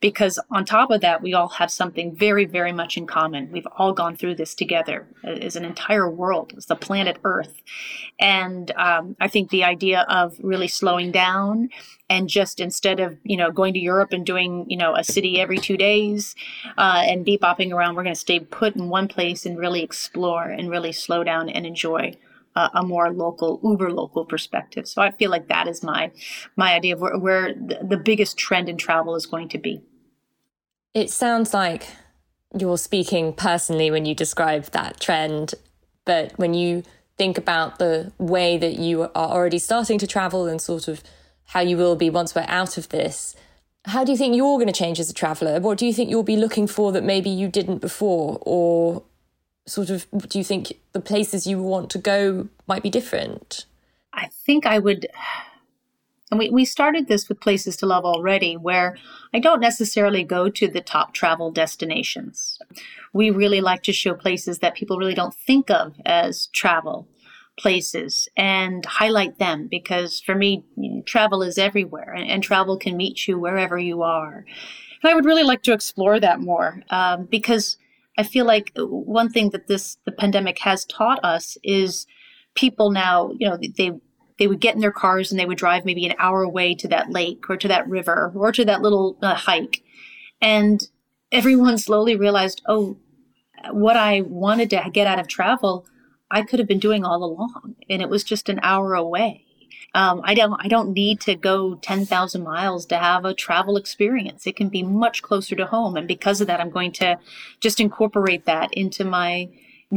because 0.04 0.38
on 0.52 0.66
top 0.66 0.92
of 0.92 1.00
that, 1.00 1.22
we 1.22 1.34
all 1.34 1.48
have 1.48 1.72
something 1.72 2.14
very, 2.14 2.44
very 2.44 2.74
much 2.74 2.98
in 2.98 3.08
common. 3.08 3.50
We've 3.54 3.68
all 3.78 3.94
gone 3.94 4.18
through 4.18 4.36
this 4.36 4.54
together 4.54 5.08
as 5.24 5.56
an 5.56 5.64
entire 5.64 6.10
world, 6.10 6.52
as 6.58 6.66
the 6.66 6.76
planet 6.76 7.20
Earth. 7.24 7.62
And 8.20 8.70
um, 8.72 9.16
I 9.22 9.30
think 9.30 9.50
the 9.50 9.64
idea 9.64 10.02
of 10.10 10.36
really 10.44 10.68
slowing 10.68 11.14
down 11.14 11.70
and 12.10 12.28
just 12.28 12.60
instead 12.60 13.00
of 13.00 13.18
you 13.24 13.38
know 13.38 13.50
going 13.50 13.74
to 13.76 13.80
Europe 13.80 14.12
and 14.12 14.26
doing 14.26 14.66
you 14.68 14.76
know 14.76 14.94
a 14.94 15.06
city 15.06 15.40
every 15.40 15.58
two 15.58 15.78
days 15.78 16.36
uh, 16.78 17.04
and 17.06 17.24
be 17.24 17.38
bopping 17.38 17.72
around, 17.72 17.96
we're 17.96 18.04
going 18.04 18.14
to 18.14 18.20
stay 18.20 18.42
put 18.42 18.76
in 18.76 18.90
one 18.90 19.08
place 19.08 19.46
and 19.46 19.58
really 19.58 19.84
explore 19.84 20.44
and 20.44 20.70
really 20.70 20.92
slow 20.92 21.24
down 21.24 21.48
and 21.48 21.66
enjoy 21.66 22.14
uh, 22.58 22.70
a 22.74 22.84
more 22.84 23.10
local, 23.10 23.62
uber 23.64 23.90
local 23.90 24.26
perspective. 24.26 24.86
So 24.86 25.02
I 25.02 25.12
feel 25.12 25.32
like 25.32 25.48
that 25.48 25.70
is 25.70 25.82
my 25.82 26.12
my 26.58 26.74
idea 26.74 26.96
of 26.96 27.00
where, 27.00 27.18
where 27.18 27.54
the 27.54 28.02
biggest 28.04 28.38
trend 28.38 28.68
in 28.68 28.76
travel 28.76 29.16
is 29.16 29.26
going 29.26 29.48
to 29.48 29.58
be. 29.58 29.82
It 30.94 31.10
sounds 31.10 31.54
like 31.54 31.88
you're 32.58 32.78
speaking 32.78 33.34
personally 33.34 33.90
when 33.90 34.06
you 34.06 34.14
describe 34.14 34.66
that 34.66 35.00
trend, 35.00 35.56
but 36.06 36.38
when 36.38 36.54
you 36.54 36.84
think 37.18 37.38
about 37.38 37.80
the 37.80 38.12
way 38.18 38.58
that 38.58 38.78
you 38.78 39.04
are 39.04 39.10
already 39.16 39.60
starting 39.60 39.98
to 40.00 40.08
travel 40.08 40.46
and 40.46 40.62
sort 40.62 40.88
of 40.88 41.04
how 41.46 41.62
you 41.62 41.78
will 41.78 41.96
be 41.96 42.10
once 42.10 42.36
we're 42.36 42.46
out 42.48 42.78
of 42.78 42.90
this, 42.90 43.36
how 43.86 44.04
do 44.04 44.12
you 44.12 44.18
think 44.18 44.36
you're 44.36 44.58
going 44.58 44.68
to 44.68 44.74
change 44.74 45.00
as 45.00 45.10
a 45.10 45.14
traveler? 45.14 45.60
What 45.60 45.78
do 45.78 45.86
you 45.86 45.94
think 45.94 46.10
you'll 46.10 46.24
be 46.24 46.38
looking 46.38 46.68
for 46.68 46.92
that 46.92 47.04
maybe 47.04 47.30
you 47.30 47.48
didn't 47.48 47.80
before? 47.80 48.38
Or 48.42 49.04
sort 49.66 49.90
of, 49.90 50.06
do 50.30 50.38
you 50.38 50.44
think 50.44 50.74
the 50.94 51.02
places 51.02 51.48
you 51.48 51.62
want 51.62 51.90
to 51.92 51.98
go 51.98 52.50
might 52.68 52.84
be 52.84 52.90
different? 52.90 53.66
I 54.14 54.30
think 54.46 54.66
I 54.66 54.80
would 54.80 55.08
and 56.34 56.40
we, 56.40 56.50
we 56.50 56.66
started 56.66 57.08
this 57.08 57.30
with 57.30 57.40
Places 57.40 57.78
to 57.78 57.86
Love 57.86 58.06
already, 58.06 58.58
where 58.58 58.98
I 59.36 59.40
don't 59.40 59.60
necessarily 59.60 60.24
go 60.24 60.50
to 60.50 60.68
the 60.68 60.82
top 60.82 61.14
travel 61.14 61.52
destinations. 61.52 62.58
We 63.14 63.30
really 63.30 63.62
like 63.62 63.84
to 63.84 63.94
show 63.94 64.16
places 64.16 64.58
that 64.58 64.74
people 64.74 64.98
really 64.98 65.14
don't 65.14 65.36
think 65.36 65.70
of 65.70 65.94
as 66.08 66.48
travel 66.48 67.08
places 67.56 68.28
and 68.36 68.84
highlight 68.84 69.38
them 69.38 69.68
because 69.70 70.22
for 70.22 70.34
me, 70.34 70.64
travel 71.06 71.44
is 71.44 71.60
everywhere 71.60 72.12
and, 72.14 72.28
and 72.28 72.42
travel 72.42 72.80
can 72.80 72.98
meet 72.98 73.28
you 73.28 73.38
wherever 73.38 73.78
you 73.78 74.02
are. 74.02 74.44
And 75.04 75.12
I 75.12 75.14
would 75.14 75.26
really 75.26 75.44
like 75.44 75.62
to 75.64 75.74
explore 75.74 76.20
that 76.20 76.40
more 76.40 76.82
um, 76.90 77.26
because 77.26 77.78
I 78.18 78.24
feel 78.24 78.46
like 78.46 78.72
one 78.76 79.30
thing 79.30 79.52
that 79.52 79.68
this 79.68 80.00
the 80.06 80.12
pandemic 80.12 80.58
has 80.62 80.84
taught 80.84 81.24
us 81.24 81.60
is 81.64 82.08
people 82.56 82.90
now, 82.90 83.34
you 83.38 83.48
know, 83.48 83.56
they 83.78 83.92
they 84.40 84.48
would 84.48 84.60
get 84.60 84.76
in 84.76 84.82
their 84.82 84.92
cars 84.92 85.32
and 85.32 85.40
they 85.40 85.46
would 85.46 85.58
drive 85.58 85.86
maybe 85.86 86.06
an 86.06 86.16
hour 86.18 86.42
away 86.42 86.76
to 86.76 86.88
that 86.88 87.10
lake 87.10 87.50
or 87.50 87.58
to 87.58 87.68
that 87.68 87.88
river 87.88 88.32
or 88.36 88.52
to 88.52 88.66
that 88.66 88.82
little 88.82 89.18
uh, 89.22 89.36
hike. 89.36 89.84
And 90.42 90.88
everyone 91.32 91.78
slowly 91.78 92.16
realized, 92.16 92.62
oh, 92.68 92.98
what 93.72 93.96
I 93.96 94.22
wanted 94.22 94.70
to 94.72 94.90
get 94.92 95.08
out 95.08 95.20
of 95.20 95.28
travel, 95.28 95.86
I 96.30 96.42
could 96.42 96.60
have 96.60 96.68
been 96.68 96.80
doing 96.80 97.06
all 97.06 97.24
along, 97.24 97.76
and 97.90 98.02
it 98.02 98.10
was 98.10 98.24
just 98.24 98.50
an 98.50 98.60
hour 98.64 98.94
away. 98.96 99.46
Um, 99.96 100.22
I 100.24 100.34
don't 100.34 100.60
I 100.60 100.68
don't 100.68 100.94
need 100.94 101.22
to 101.22 101.36
go 101.36 101.76
10,000 101.76 102.44
miles 102.44 102.88
to 102.88 102.98
have 102.98 103.26
a 103.26 103.34
travel 103.34 103.78
experience. 103.78 104.48
It 104.48 104.56
can 104.56 104.70
be 104.70 104.82
much 104.82 105.22
closer 105.22 105.56
to 105.56 105.68
home 105.68 105.96
and 105.96 106.08
because 106.08 106.42
of 106.42 106.48
that 106.48 106.60
I'm 106.60 106.72
going 106.72 106.92
to 106.94 107.20
just 107.60 107.80
incorporate 107.80 108.46
that 108.46 108.74
into 108.74 109.06
my 109.06 109.50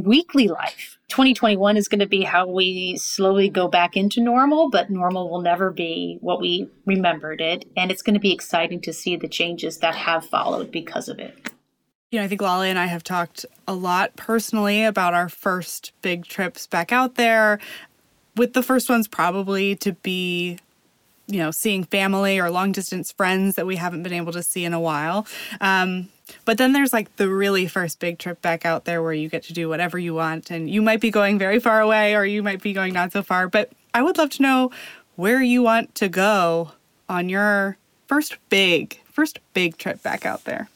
weekly 0.04 0.48
life. 0.48 0.98
2021 1.08 1.76
is 1.76 1.88
going 1.88 2.00
to 2.00 2.06
be 2.06 2.22
how 2.22 2.46
we 2.46 2.96
slowly 2.96 3.48
go 3.48 3.68
back 3.68 3.96
into 3.96 4.20
normal, 4.20 4.68
but 4.68 4.90
normal 4.90 5.30
will 5.30 5.40
never 5.40 5.70
be 5.70 6.18
what 6.20 6.40
we 6.40 6.68
remembered 6.84 7.40
it. 7.40 7.64
And 7.76 7.90
it's 7.90 8.02
going 8.02 8.14
to 8.14 8.20
be 8.20 8.32
exciting 8.32 8.80
to 8.82 8.92
see 8.92 9.16
the 9.16 9.28
changes 9.28 9.78
that 9.78 9.94
have 9.94 10.26
followed 10.26 10.70
because 10.70 11.08
of 11.08 11.18
it. 11.18 11.50
You 12.10 12.18
know, 12.18 12.24
I 12.24 12.28
think 12.28 12.42
Lale 12.42 12.62
and 12.62 12.78
I 12.78 12.86
have 12.86 13.02
talked 13.02 13.46
a 13.66 13.74
lot 13.74 14.16
personally 14.16 14.84
about 14.84 15.14
our 15.14 15.28
first 15.28 15.92
big 16.02 16.24
trips 16.26 16.66
back 16.66 16.92
out 16.92 17.14
there. 17.14 17.58
With 18.36 18.52
the 18.52 18.62
first 18.62 18.90
ones, 18.90 19.08
probably 19.08 19.76
to 19.76 19.92
be 19.92 20.58
you 21.28 21.38
know, 21.38 21.50
seeing 21.50 21.84
family 21.84 22.38
or 22.38 22.50
long 22.50 22.72
distance 22.72 23.10
friends 23.10 23.56
that 23.56 23.66
we 23.66 23.76
haven't 23.76 24.02
been 24.02 24.12
able 24.12 24.32
to 24.32 24.42
see 24.42 24.64
in 24.64 24.72
a 24.72 24.80
while. 24.80 25.26
Um, 25.60 26.08
but 26.44 26.58
then 26.58 26.72
there's 26.72 26.92
like 26.92 27.16
the 27.16 27.28
really 27.28 27.66
first 27.66 28.00
big 28.00 28.18
trip 28.18 28.42
back 28.42 28.64
out 28.64 28.84
there 28.84 29.02
where 29.02 29.12
you 29.12 29.28
get 29.28 29.42
to 29.44 29.52
do 29.52 29.68
whatever 29.68 29.98
you 29.98 30.14
want. 30.14 30.50
And 30.50 30.68
you 30.68 30.82
might 30.82 31.00
be 31.00 31.10
going 31.10 31.38
very 31.38 31.60
far 31.60 31.80
away 31.80 32.14
or 32.14 32.24
you 32.24 32.42
might 32.42 32.62
be 32.62 32.72
going 32.72 32.92
not 32.92 33.12
so 33.12 33.22
far. 33.22 33.48
But 33.48 33.72
I 33.94 34.02
would 34.02 34.18
love 34.18 34.30
to 34.30 34.42
know 34.42 34.70
where 35.16 35.42
you 35.42 35.62
want 35.62 35.94
to 35.96 36.08
go 36.08 36.72
on 37.08 37.28
your 37.28 37.78
first 38.06 38.36
big, 38.48 39.00
first 39.04 39.38
big 39.54 39.78
trip 39.78 40.02
back 40.02 40.26
out 40.26 40.44
there 40.44 40.68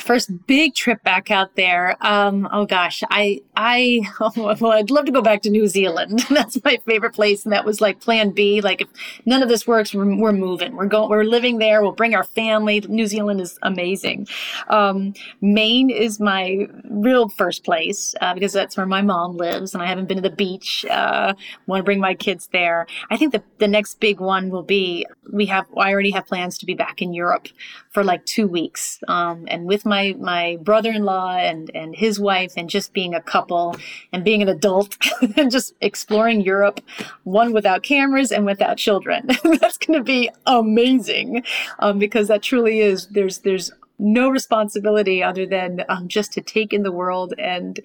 first 0.00 0.46
big 0.46 0.74
trip 0.74 1.02
back 1.02 1.30
out 1.30 1.54
there. 1.54 1.96
Um, 2.00 2.48
oh 2.50 2.64
gosh, 2.64 3.02
I, 3.10 3.42
I, 3.56 4.00
well, 4.36 4.72
I'd 4.72 4.90
love 4.90 5.04
to 5.04 5.12
go 5.12 5.20
back 5.20 5.42
to 5.42 5.50
New 5.50 5.66
Zealand. 5.66 6.20
That's 6.30 6.62
my 6.64 6.78
favorite 6.86 7.12
place. 7.12 7.44
And 7.44 7.52
that 7.52 7.66
was 7.66 7.82
like 7.82 8.00
plan 8.00 8.30
B. 8.30 8.62
Like 8.62 8.80
if 8.80 8.88
none 9.26 9.42
of 9.42 9.50
this 9.50 9.66
works, 9.66 9.94
we're, 9.94 10.16
we're 10.16 10.32
moving, 10.32 10.76
we're 10.76 10.86
going, 10.86 11.10
we're 11.10 11.24
living 11.24 11.58
there. 11.58 11.82
We'll 11.82 11.92
bring 11.92 12.14
our 12.14 12.24
family. 12.24 12.80
New 12.80 13.06
Zealand 13.06 13.40
is 13.42 13.58
amazing. 13.62 14.28
Um, 14.68 15.12
Maine 15.42 15.90
is 15.90 16.18
my 16.18 16.68
real 16.88 17.28
first 17.28 17.62
place, 17.62 18.14
uh, 18.22 18.32
because 18.32 18.52
that's 18.54 18.78
where 18.78 18.86
my 18.86 19.02
mom 19.02 19.36
lives 19.36 19.74
and 19.74 19.82
I 19.82 19.86
haven't 19.86 20.06
been 20.06 20.16
to 20.16 20.22
the 20.22 20.34
beach. 20.34 20.86
Uh, 20.86 21.34
want 21.66 21.80
to 21.80 21.84
bring 21.84 22.00
my 22.00 22.14
kids 22.14 22.48
there. 22.52 22.86
I 23.10 23.18
think 23.18 23.32
the, 23.32 23.42
the 23.58 23.68
next 23.68 24.00
big 24.00 24.20
one 24.20 24.48
will 24.48 24.62
be, 24.62 25.06
we 25.30 25.44
have, 25.46 25.66
I 25.76 25.92
already 25.92 26.12
have 26.12 26.26
plans 26.26 26.56
to 26.58 26.66
be 26.66 26.74
back 26.74 27.02
in 27.02 27.12
Europe 27.12 27.48
for 27.90 28.02
like 28.02 28.24
two 28.24 28.48
weeks. 28.48 28.98
Um, 29.06 29.44
and 29.48 29.66
with 29.66 29.81
my 29.84 30.14
my 30.18 30.58
brother-in-law 30.62 31.36
and 31.36 31.70
and 31.74 31.94
his 31.94 32.18
wife 32.20 32.52
and 32.56 32.68
just 32.68 32.92
being 32.92 33.14
a 33.14 33.20
couple 33.20 33.76
and 34.12 34.24
being 34.24 34.42
an 34.42 34.48
adult 34.48 34.96
and 35.36 35.50
just 35.50 35.74
exploring 35.80 36.40
Europe 36.40 36.80
one 37.24 37.52
without 37.52 37.82
cameras 37.82 38.32
and 38.32 38.44
without 38.46 38.76
children. 38.76 39.26
That's 39.44 39.78
going 39.78 39.98
to 39.98 40.04
be 40.04 40.30
amazing 40.46 41.42
um, 41.78 41.98
because 41.98 42.28
that 42.28 42.42
truly 42.42 42.80
is 42.80 43.08
there's 43.08 43.38
there's 43.38 43.70
no 43.98 44.28
responsibility 44.28 45.22
other 45.22 45.46
than 45.46 45.84
um, 45.88 46.08
just 46.08 46.32
to 46.32 46.40
take 46.40 46.72
in 46.72 46.82
the 46.82 46.92
world 46.92 47.34
and 47.38 47.80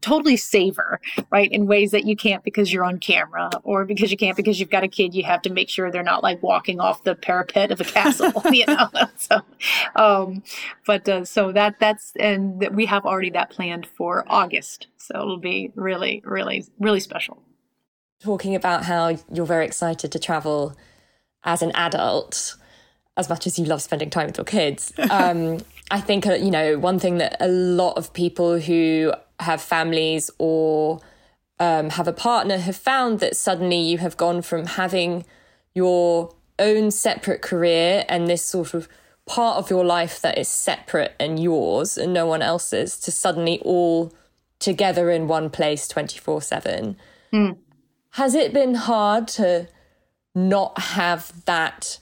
totally 0.00 0.36
savor, 0.36 1.00
right? 1.30 1.50
In 1.50 1.66
ways 1.66 1.90
that 1.92 2.04
you 2.04 2.16
can't 2.16 2.42
because 2.44 2.72
you're 2.72 2.84
on 2.84 2.98
camera 2.98 3.50
or 3.62 3.84
because 3.84 4.10
you 4.10 4.16
can't 4.16 4.36
because 4.36 4.58
you've 4.60 4.70
got 4.70 4.84
a 4.84 4.88
kid, 4.88 5.14
you 5.14 5.24
have 5.24 5.42
to 5.42 5.50
make 5.50 5.68
sure 5.68 5.90
they're 5.90 6.02
not 6.02 6.22
like 6.22 6.42
walking 6.42 6.80
off 6.80 7.04
the 7.04 7.14
parapet 7.14 7.70
of 7.70 7.80
a 7.80 7.84
castle, 7.84 8.32
you 8.52 8.66
know? 8.66 8.88
so, 9.16 9.40
um, 9.96 10.42
but, 10.86 11.08
uh, 11.08 11.24
so 11.24 11.52
that, 11.52 11.78
that's, 11.78 12.12
and 12.18 12.66
we 12.74 12.86
have 12.86 13.04
already 13.04 13.30
that 13.30 13.50
planned 13.50 13.86
for 13.86 14.24
August. 14.28 14.88
So 14.96 15.14
it'll 15.16 15.38
be 15.38 15.72
really, 15.74 16.22
really, 16.24 16.66
really 16.78 17.00
special. 17.00 17.42
talking 18.22 18.54
about 18.54 18.84
how 18.84 19.16
you're 19.32 19.46
very 19.46 19.64
excited 19.64 20.12
to 20.12 20.18
travel 20.18 20.76
as 21.44 21.62
an 21.62 21.72
adult, 21.74 22.56
as 23.16 23.28
much 23.28 23.46
as 23.46 23.58
you 23.58 23.64
love 23.64 23.82
spending 23.82 24.10
time 24.10 24.26
with 24.26 24.38
your 24.38 24.44
kids. 24.44 24.92
Um, 25.10 25.58
I 25.92 26.00
think, 26.00 26.24
uh, 26.24 26.34
you 26.34 26.52
know, 26.52 26.78
one 26.78 27.00
thing 27.00 27.18
that 27.18 27.36
a 27.40 27.48
lot 27.48 27.94
of 27.98 28.12
people 28.12 28.60
who 28.60 29.12
have 29.42 29.60
families 29.60 30.30
or 30.38 31.00
um, 31.58 31.90
have 31.90 32.08
a 32.08 32.12
partner 32.12 32.58
have 32.58 32.76
found 32.76 33.20
that 33.20 33.36
suddenly 33.36 33.78
you 33.78 33.98
have 33.98 34.16
gone 34.16 34.42
from 34.42 34.66
having 34.66 35.24
your 35.74 36.34
own 36.58 36.90
separate 36.90 37.42
career 37.42 38.04
and 38.08 38.28
this 38.28 38.42
sort 38.42 38.74
of 38.74 38.88
part 39.26 39.58
of 39.58 39.70
your 39.70 39.84
life 39.84 40.20
that 40.20 40.36
is 40.38 40.48
separate 40.48 41.14
and 41.20 41.40
yours 41.40 41.96
and 41.96 42.12
no 42.12 42.26
one 42.26 42.42
else's 42.42 42.98
to 42.98 43.12
suddenly 43.12 43.60
all 43.60 44.12
together 44.58 45.10
in 45.10 45.28
one 45.28 45.50
place 45.50 45.86
24 45.86 46.42
7. 46.42 46.96
Mm. 47.32 47.56
Has 48.14 48.34
it 48.34 48.52
been 48.52 48.74
hard 48.74 49.28
to 49.28 49.68
not 50.34 50.78
have 50.78 51.44
that 51.44 51.98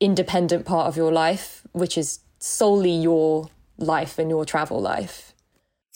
independent 0.00 0.66
part 0.66 0.86
of 0.86 0.96
your 0.96 1.12
life, 1.12 1.62
which 1.72 1.96
is 1.96 2.20
solely 2.38 2.90
your 2.90 3.48
life 3.78 4.18
and 4.18 4.30
your 4.30 4.44
travel 4.44 4.80
life? 4.80 5.32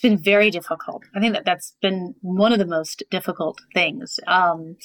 It's 0.01 0.09
been 0.09 0.17
very 0.17 0.51
difficult. 0.51 1.05
I 1.15 1.21
think 1.21 1.35
that 1.35 1.45
that's 1.45 1.75
been 1.83 2.15
one 2.23 2.55
of 2.55 2.59
the 2.59 2.65
most 2.65 3.03
difficult 3.11 3.61
things. 3.75 4.19
Um, 4.27 4.77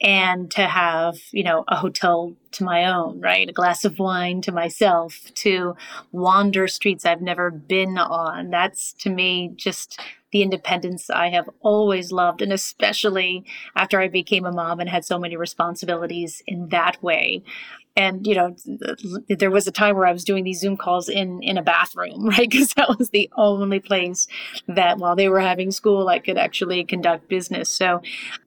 and 0.00 0.50
to 0.50 0.66
have, 0.66 1.16
you 1.30 1.44
know, 1.44 1.62
a 1.68 1.76
hotel 1.76 2.34
to 2.50 2.64
my 2.64 2.86
own, 2.86 3.20
right? 3.20 3.48
A 3.48 3.52
glass 3.52 3.84
of 3.84 4.00
wine 4.00 4.40
to 4.42 4.50
myself, 4.50 5.30
to 5.34 5.76
wander 6.10 6.66
streets 6.66 7.06
I've 7.06 7.22
never 7.22 7.52
been 7.52 7.98
on. 7.98 8.50
That's 8.50 8.92
to 8.94 9.10
me 9.10 9.52
just 9.54 10.00
the 10.32 10.42
independence 10.42 11.08
I 11.08 11.28
have 11.28 11.48
always 11.60 12.10
loved, 12.10 12.42
and 12.42 12.52
especially 12.52 13.44
after 13.76 14.00
I 14.00 14.08
became 14.08 14.44
a 14.44 14.50
mom 14.50 14.80
and 14.80 14.88
had 14.88 15.04
so 15.04 15.20
many 15.20 15.36
responsibilities 15.36 16.42
in 16.48 16.70
that 16.70 17.00
way. 17.00 17.44
And 17.96 18.26
you 18.26 18.34
know, 18.34 18.56
there 19.28 19.50
was 19.50 19.66
a 19.66 19.72
time 19.72 19.96
where 19.96 20.06
I 20.06 20.12
was 20.12 20.24
doing 20.24 20.42
these 20.44 20.60
Zoom 20.60 20.76
calls 20.76 21.08
in 21.08 21.42
in 21.42 21.56
a 21.56 21.62
bathroom, 21.62 22.26
right? 22.28 22.50
Because 22.50 22.74
that 22.74 22.98
was 22.98 23.10
the 23.10 23.30
only 23.36 23.80
place 23.80 24.26
that, 24.66 24.98
while 24.98 25.16
they 25.16 25.28
were 25.28 25.40
having 25.40 25.70
school, 25.70 26.08
I 26.08 26.18
could 26.18 26.38
actually 26.38 26.84
conduct 26.84 27.28
business. 27.28 27.70
So, 27.70 28.02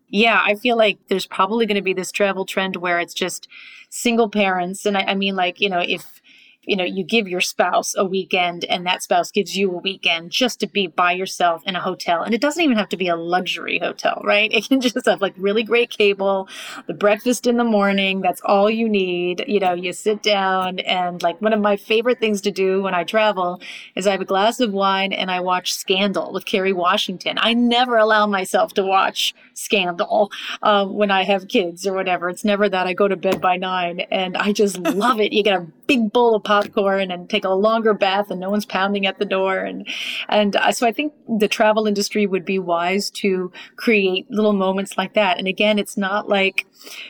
yeah, 0.09 0.41
I 0.43 0.55
feel 0.55 0.77
like 0.77 0.99
there's 1.07 1.27
probably 1.27 1.65
going 1.65 1.75
to 1.75 1.81
be 1.81 1.93
this 1.93 2.11
travel 2.11 2.45
trend 2.45 2.75
where 2.77 2.99
it's 2.99 3.13
just 3.13 3.47
single 3.89 4.29
parents, 4.29 4.85
and 4.85 4.97
I, 4.97 5.01
I 5.01 5.15
mean, 5.15 5.35
like 5.35 5.61
you 5.61 5.69
know, 5.69 5.79
if 5.79 6.21
you 6.67 6.75
know 6.75 6.83
you 6.83 7.03
give 7.03 7.27
your 7.27 7.41
spouse 7.41 7.95
a 7.97 8.05
weekend 8.05 8.65
and 8.65 8.85
that 8.85 9.01
spouse 9.03 9.31
gives 9.31 9.57
you 9.57 9.71
a 9.71 9.77
weekend 9.77 10.31
just 10.31 10.59
to 10.59 10.67
be 10.67 10.87
by 10.87 11.11
yourself 11.11 11.63
in 11.65 11.75
a 11.75 11.81
hotel. 11.81 12.21
And 12.21 12.33
it 12.33 12.41
doesn't 12.41 12.63
even 12.63 12.77
have 12.77 12.89
to 12.89 12.97
be 12.97 13.07
a 13.07 13.15
luxury 13.15 13.79
hotel 13.79 14.21
right? 14.23 14.51
It 14.57 14.69
can 14.69 14.81
just 14.81 15.05
have 15.05 15.21
like 15.21 15.35
really 15.37 15.63
great 15.63 15.91
cable 15.91 16.49
the 16.87 16.93
breakfast 16.93 17.47
in 17.47 17.57
the 17.57 17.63
morning 17.63 18.21
that's 18.21 18.41
all 18.41 18.69
you 18.69 18.89
need. 18.89 19.45
You 19.47 19.59
know 19.59 19.73
you 19.73 19.93
sit 19.93 20.21
down 20.23 20.79
and 20.79 21.21
like 21.23 21.41
one 21.41 21.53
of 21.53 21.61
my 21.61 21.77
favorite 21.77 22.19
things 22.19 22.41
to 22.41 22.51
do 22.51 22.81
when 22.81 22.93
i 22.93 23.03
travel 23.03 23.61
is 23.95 24.07
i 24.07 24.11
have 24.11 24.21
a 24.21 24.25
glass 24.25 24.59
of 24.59 24.73
wine 24.73 25.13
and 25.13 25.31
i 25.31 25.39
watch 25.39 25.73
scandal 25.73 26.33
with 26.33 26.45
kerry 26.45 26.73
washington. 26.73 27.37
I 27.39 27.53
never 27.53 27.97
allow 27.97 28.27
myself 28.27 28.73
to 28.73 28.83
watch 28.83 29.33
scandal 29.57 30.31
uh, 30.61 30.85
when 30.85 31.11
i 31.11 31.23
have 31.23 31.47
kids 31.47 31.85
or 31.87 31.93
whatever. 31.93 32.29
It's 32.29 32.45
never 32.45 32.69
that 32.69 32.87
i 32.87 32.93
go 32.93 33.07
to 33.07 33.15
bed 33.15 33.41
by 33.41 33.57
nine 33.57 34.01
and 34.11 34.37
i 34.37 34.51
just 34.53 34.77
love 34.79 35.19
it. 35.19 35.33
You 35.33 35.43
get 35.43 35.59
a 35.59 35.67
big 35.87 36.11
bowl 36.11 36.35
of 36.35 36.43
popcorn 36.43 37.11
and 37.11 37.29
take 37.29 37.45
a 37.45 37.49
longer 37.49 37.93
bath 37.93 38.29
and 38.29 38.39
no 38.39 38.49
one's 38.49 38.65
pounding 38.65 39.05
at 39.05 39.19
the 39.19 39.25
door. 39.25 39.59
And 39.59 39.87
and 40.29 40.55
uh, 40.55 40.71
so 40.71 40.85
I 40.85 40.91
think 40.91 41.13
the 41.27 41.47
travel 41.47 41.87
industry 41.87 42.27
would 42.27 42.45
be 42.45 42.59
wise 42.59 43.09
to 43.11 43.51
create 43.77 44.29
little 44.29 44.53
moments 44.53 44.97
like 44.97 45.13
that. 45.13 45.37
And 45.37 45.47
again 45.47 45.79
it's 45.79 45.97
not 45.97 46.29
like 46.29 46.65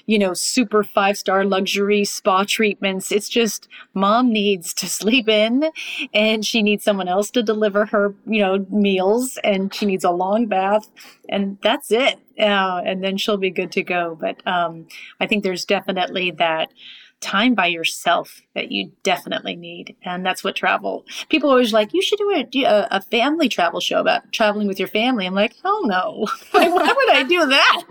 you 0.05 0.17
know 0.17 0.33
super 0.33 0.83
five 0.83 1.17
star 1.17 1.43
luxury 1.43 2.05
spa 2.05 2.43
treatments. 2.43 3.11
It's 3.11 3.29
just 3.29 3.67
mom 3.93 4.31
needs 4.31 4.73
to 4.75 4.87
sleep 4.97 5.27
in 5.27 5.69
and 6.13 6.45
she 6.45 6.61
needs 6.61 6.83
someone 6.83 7.07
else 7.07 7.29
to 7.31 7.43
deliver 7.43 7.85
her 7.85 8.15
you 8.25 8.39
know 8.39 8.65
meals 8.69 9.37
and 9.43 9.73
she 9.73 9.85
needs 9.85 10.03
a 10.03 10.11
long 10.11 10.45
bath 10.45 10.89
and 11.29 11.57
that's 11.61 11.91
it 11.91 12.19
uh, 12.39 12.81
and 12.85 13.03
then 13.03 13.17
she'll 13.17 13.37
be 13.37 13.49
good 13.51 13.71
to 13.73 13.83
go. 13.83 14.17
But 14.19 14.45
um, 14.47 14.87
I 15.19 15.27
think 15.27 15.43
there's 15.43 15.65
definitely 15.65 16.31
that 16.31 16.71
time 17.19 17.55
by 17.55 17.67
yourself 17.67 18.41
that 18.53 18.71
you 18.71 18.91
definitely 19.03 19.55
need. 19.55 19.95
And 20.03 20.25
that's 20.25 20.43
what 20.43 20.55
travel, 20.55 21.05
people 21.29 21.49
always 21.49 21.73
like, 21.73 21.93
you 21.93 22.01
should 22.01 22.19
do 22.51 22.65
a, 22.65 22.87
a 22.91 23.01
family 23.01 23.49
travel 23.49 23.79
show 23.79 23.99
about 23.99 24.31
traveling 24.31 24.67
with 24.67 24.79
your 24.79 24.87
family. 24.87 25.25
I'm 25.25 25.33
like, 25.33 25.55
hell 25.63 25.85
no. 25.85 26.27
Why 26.51 26.67
would 26.67 27.11
I 27.11 27.23
do 27.23 27.45
that? 27.47 27.83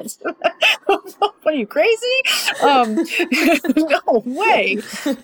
are 1.46 1.52
you 1.52 1.66
crazy? 1.66 2.06
Um, 2.62 2.96
no 3.76 4.22
way. 4.24 4.78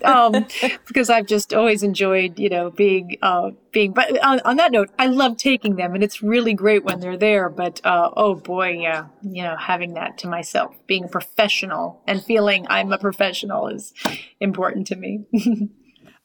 Um, 0.04 0.46
because 0.86 1.10
I've 1.10 1.26
just 1.26 1.52
always 1.52 1.82
enjoyed, 1.82 2.38
you 2.38 2.48
know, 2.48 2.70
being, 2.70 3.18
uh, 3.22 3.50
being, 3.72 3.92
but 3.92 4.22
on, 4.24 4.40
on, 4.40 4.56
that 4.56 4.72
note, 4.72 4.90
I 4.98 5.06
love 5.06 5.36
taking 5.36 5.76
them 5.76 5.94
and 5.94 6.04
it's 6.04 6.22
really 6.22 6.54
great 6.54 6.84
when 6.84 7.00
they're 7.00 7.16
there. 7.16 7.48
But, 7.48 7.80
uh, 7.84 8.10
oh 8.16 8.34
boy, 8.34 8.78
yeah, 8.80 9.06
you 9.22 9.42
know, 9.42 9.56
having 9.56 9.94
that 9.94 10.18
to 10.18 10.28
myself, 10.28 10.74
being 10.86 11.04
a 11.04 11.08
professional 11.08 12.00
and 12.06 12.22
feeling 12.22 12.66
I'm 12.68 12.92
a 12.92 12.98
professional 12.98 13.68
is 13.68 13.91
important 14.40 14.86
to 14.88 14.96
me. 14.96 15.24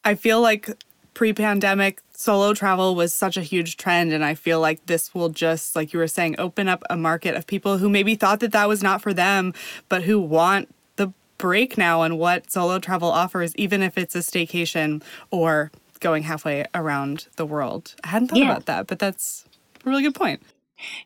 I 0.04 0.14
feel 0.14 0.40
like 0.40 0.70
pre 1.18 1.32
pandemic, 1.32 2.00
solo 2.12 2.54
travel 2.54 2.94
was 2.94 3.12
such 3.12 3.36
a 3.36 3.42
huge 3.42 3.76
trend. 3.76 4.12
And 4.12 4.24
I 4.24 4.34
feel 4.34 4.60
like 4.60 4.86
this 4.86 5.12
will 5.14 5.30
just, 5.30 5.74
like 5.74 5.92
you 5.92 5.98
were 5.98 6.06
saying, 6.06 6.36
open 6.38 6.68
up 6.68 6.84
a 6.88 6.96
market 6.96 7.34
of 7.34 7.46
people 7.46 7.78
who 7.78 7.88
maybe 7.88 8.14
thought 8.14 8.38
that 8.38 8.52
that 8.52 8.68
was 8.68 8.84
not 8.84 9.02
for 9.02 9.12
them, 9.12 9.52
but 9.88 10.04
who 10.04 10.20
want 10.20 10.72
the 10.94 11.12
break 11.36 11.76
now 11.76 12.02
and 12.02 12.18
what 12.18 12.52
solo 12.52 12.78
travel 12.78 13.10
offers, 13.10 13.52
even 13.56 13.82
if 13.82 13.98
it's 13.98 14.14
a 14.14 14.20
staycation 14.20 15.02
or 15.32 15.72
going 15.98 16.22
halfway 16.22 16.64
around 16.72 17.26
the 17.34 17.44
world. 17.44 17.96
I 18.04 18.08
hadn't 18.08 18.28
thought 18.28 18.38
yeah. 18.38 18.52
about 18.52 18.66
that, 18.66 18.86
but 18.86 19.00
that's 19.00 19.44
a 19.84 19.90
really 19.90 20.04
good 20.04 20.14
point. 20.14 20.40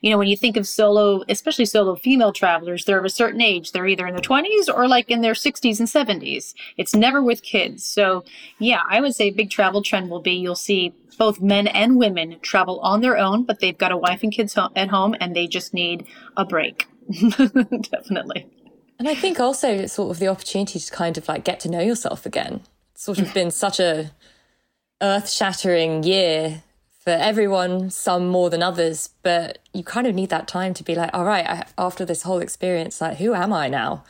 You 0.00 0.10
know, 0.10 0.18
when 0.18 0.28
you 0.28 0.36
think 0.36 0.56
of 0.56 0.66
solo, 0.66 1.22
especially 1.28 1.64
solo 1.64 1.94
female 1.96 2.32
travelers, 2.32 2.84
they're 2.84 2.98
of 2.98 3.04
a 3.04 3.10
certain 3.10 3.40
age. 3.40 3.72
They're 3.72 3.86
either 3.86 4.06
in 4.06 4.14
their 4.14 4.22
20s 4.22 4.68
or 4.72 4.88
like 4.88 5.10
in 5.10 5.20
their 5.20 5.34
60s 5.34 5.78
and 5.78 5.88
70s. 5.88 6.54
It's 6.76 6.94
never 6.94 7.22
with 7.22 7.42
kids. 7.42 7.84
So, 7.84 8.24
yeah, 8.58 8.82
I 8.88 9.00
would 9.00 9.14
say 9.14 9.28
a 9.28 9.32
big 9.32 9.50
travel 9.50 9.82
trend 9.82 10.10
will 10.10 10.20
be 10.20 10.32
you'll 10.32 10.54
see 10.54 10.92
both 11.18 11.40
men 11.40 11.66
and 11.66 11.98
women 11.98 12.38
travel 12.42 12.80
on 12.80 13.00
their 13.00 13.18
own, 13.18 13.44
but 13.44 13.60
they've 13.60 13.78
got 13.78 13.92
a 13.92 13.96
wife 13.96 14.22
and 14.22 14.32
kids 14.32 14.56
at 14.76 14.88
home 14.88 15.14
and 15.20 15.36
they 15.36 15.46
just 15.46 15.74
need 15.74 16.06
a 16.36 16.44
break. 16.44 16.86
Definitely. 17.10 18.46
And 18.98 19.08
I 19.08 19.14
think 19.14 19.40
also 19.40 19.68
it's 19.68 19.94
sort 19.94 20.10
of 20.10 20.18
the 20.18 20.28
opportunity 20.28 20.78
to 20.78 20.92
kind 20.92 21.18
of 21.18 21.28
like 21.28 21.44
get 21.44 21.60
to 21.60 21.70
know 21.70 21.80
yourself 21.80 22.24
again. 22.24 22.62
It's 22.94 23.02
sort 23.02 23.18
of 23.18 23.32
been 23.34 23.50
such 23.50 23.80
a 23.80 24.12
earth 25.00 25.28
shattering 25.28 26.04
year 26.04 26.62
for 27.04 27.10
everyone, 27.10 27.90
some 27.90 28.28
more 28.28 28.48
than 28.48 28.62
others, 28.62 29.10
but 29.24 29.58
you 29.74 29.82
kind 29.82 30.06
of 30.06 30.14
need 30.14 30.30
that 30.30 30.46
time 30.46 30.72
to 30.74 30.84
be 30.84 30.94
like, 30.94 31.10
all 31.12 31.24
right, 31.24 31.44
I, 31.44 31.64
after 31.76 32.04
this 32.04 32.22
whole 32.22 32.38
experience, 32.38 33.00
like, 33.00 33.16
who 33.16 33.34
am 33.34 33.52
I 33.52 33.68
now? 33.68 34.04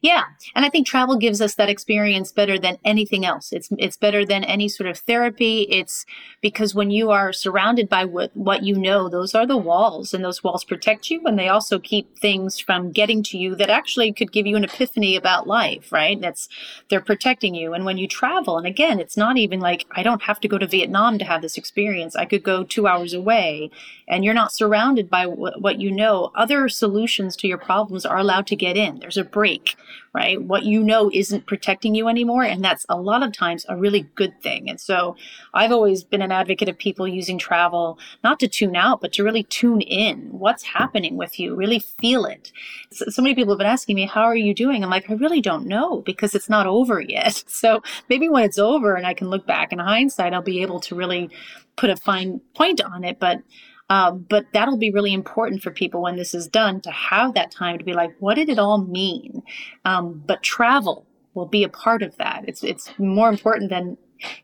Yeah, 0.00 0.24
and 0.54 0.64
I 0.64 0.70
think 0.70 0.86
travel 0.86 1.16
gives 1.16 1.40
us 1.40 1.54
that 1.54 1.68
experience 1.68 2.32
better 2.32 2.58
than 2.58 2.78
anything 2.84 3.24
else. 3.24 3.52
It's 3.52 3.68
it's 3.78 3.96
better 3.96 4.24
than 4.24 4.44
any 4.44 4.68
sort 4.68 4.88
of 4.88 4.98
therapy. 4.98 5.62
It's 5.70 6.04
because 6.40 6.74
when 6.74 6.90
you 6.90 7.10
are 7.10 7.32
surrounded 7.32 7.88
by 7.88 8.04
what 8.04 8.36
what 8.36 8.62
you 8.64 8.76
know, 8.76 9.08
those 9.08 9.34
are 9.34 9.46
the 9.46 9.56
walls, 9.56 10.14
and 10.14 10.24
those 10.24 10.42
walls 10.42 10.64
protect 10.64 11.10
you, 11.10 11.22
and 11.26 11.38
they 11.38 11.48
also 11.48 11.78
keep 11.78 12.18
things 12.18 12.58
from 12.58 12.90
getting 12.92 13.22
to 13.24 13.38
you 13.38 13.54
that 13.56 13.70
actually 13.70 14.12
could 14.12 14.32
give 14.32 14.46
you 14.46 14.56
an 14.56 14.64
epiphany 14.64 15.16
about 15.16 15.46
life. 15.46 15.92
Right? 15.92 16.20
That's 16.20 16.48
they're 16.88 17.00
protecting 17.00 17.54
you. 17.54 17.72
And 17.72 17.84
when 17.84 17.98
you 17.98 18.08
travel, 18.08 18.58
and 18.58 18.66
again, 18.66 18.98
it's 18.98 19.16
not 19.16 19.36
even 19.36 19.60
like 19.60 19.86
I 19.92 20.02
don't 20.02 20.22
have 20.22 20.40
to 20.40 20.48
go 20.48 20.58
to 20.58 20.66
Vietnam 20.66 21.18
to 21.18 21.24
have 21.24 21.42
this 21.42 21.58
experience. 21.58 22.16
I 22.16 22.24
could 22.24 22.42
go 22.42 22.64
two 22.64 22.86
hours 22.88 23.14
away, 23.14 23.70
and 24.08 24.24
you're 24.24 24.34
not 24.34 24.52
surrounded 24.52 25.08
by 25.08 25.24
w- 25.24 25.58
what 25.58 25.80
you 25.80 25.90
know. 25.90 26.32
Other 26.34 26.68
solutions 26.68 27.36
to 27.36 27.48
your 27.48 27.58
problems 27.58 28.04
are 28.04 28.18
allowed 28.18 28.46
to 28.48 28.56
get 28.56 28.76
in. 28.76 28.98
There's 28.98 29.16
a 29.16 29.24
break 29.24 29.67
right? 30.12 30.40
What 30.40 30.64
you 30.64 30.82
know 30.82 31.10
isn't 31.12 31.46
protecting 31.46 31.94
you 31.94 32.08
anymore. 32.08 32.44
And 32.44 32.64
that's 32.64 32.86
a 32.88 33.00
lot 33.00 33.22
of 33.22 33.32
times 33.32 33.64
a 33.68 33.76
really 33.76 34.02
good 34.14 34.40
thing. 34.42 34.68
And 34.68 34.80
so 34.80 35.16
I've 35.54 35.72
always 35.72 36.04
been 36.04 36.22
an 36.22 36.32
advocate 36.32 36.68
of 36.68 36.78
people 36.78 37.06
using 37.06 37.38
travel, 37.38 37.98
not 38.24 38.40
to 38.40 38.48
tune 38.48 38.76
out, 38.76 39.00
but 39.00 39.12
to 39.14 39.24
really 39.24 39.44
tune 39.44 39.80
in. 39.80 40.28
What's 40.30 40.62
happening 40.62 41.16
with 41.16 41.38
you? 41.38 41.54
Really 41.54 41.78
feel 41.78 42.24
it. 42.24 42.52
So, 42.92 43.06
so 43.08 43.22
many 43.22 43.34
people 43.34 43.52
have 43.54 43.58
been 43.58 43.66
asking 43.66 43.96
me, 43.96 44.06
How 44.06 44.22
are 44.22 44.36
you 44.36 44.54
doing? 44.54 44.82
I'm 44.82 44.90
like, 44.90 45.10
I 45.10 45.14
really 45.14 45.40
don't 45.40 45.66
know 45.66 46.00
because 46.02 46.34
it's 46.34 46.48
not 46.48 46.66
over 46.66 47.00
yet. 47.08 47.44
So 47.46 47.82
maybe 48.08 48.28
when 48.28 48.44
it's 48.44 48.58
over 48.58 48.94
and 48.94 49.06
I 49.06 49.14
can 49.14 49.28
look 49.30 49.46
back 49.46 49.72
in 49.72 49.78
hindsight, 49.78 50.32
I'll 50.32 50.42
be 50.42 50.62
able 50.62 50.80
to 50.80 50.94
really 50.94 51.30
put 51.76 51.90
a 51.90 51.96
fine 51.96 52.40
point 52.54 52.80
on 52.80 53.04
it. 53.04 53.18
But 53.18 53.42
um, 53.90 54.26
but 54.28 54.46
that'll 54.52 54.76
be 54.76 54.90
really 54.90 55.12
important 55.12 55.62
for 55.62 55.70
people 55.70 56.02
when 56.02 56.16
this 56.16 56.34
is 56.34 56.46
done 56.46 56.80
to 56.82 56.90
have 56.90 57.34
that 57.34 57.50
time 57.50 57.78
to 57.78 57.84
be 57.84 57.94
like, 57.94 58.14
what 58.18 58.34
did 58.34 58.48
it 58.48 58.58
all 58.58 58.78
mean? 58.78 59.42
Um, 59.84 60.22
but 60.26 60.42
travel 60.42 61.06
will 61.34 61.46
be 61.46 61.64
a 61.64 61.68
part 61.68 62.02
of 62.02 62.16
that. 62.18 62.44
It's 62.46 62.62
it's 62.62 62.92
more 62.98 63.28
important 63.28 63.70
than 63.70 63.96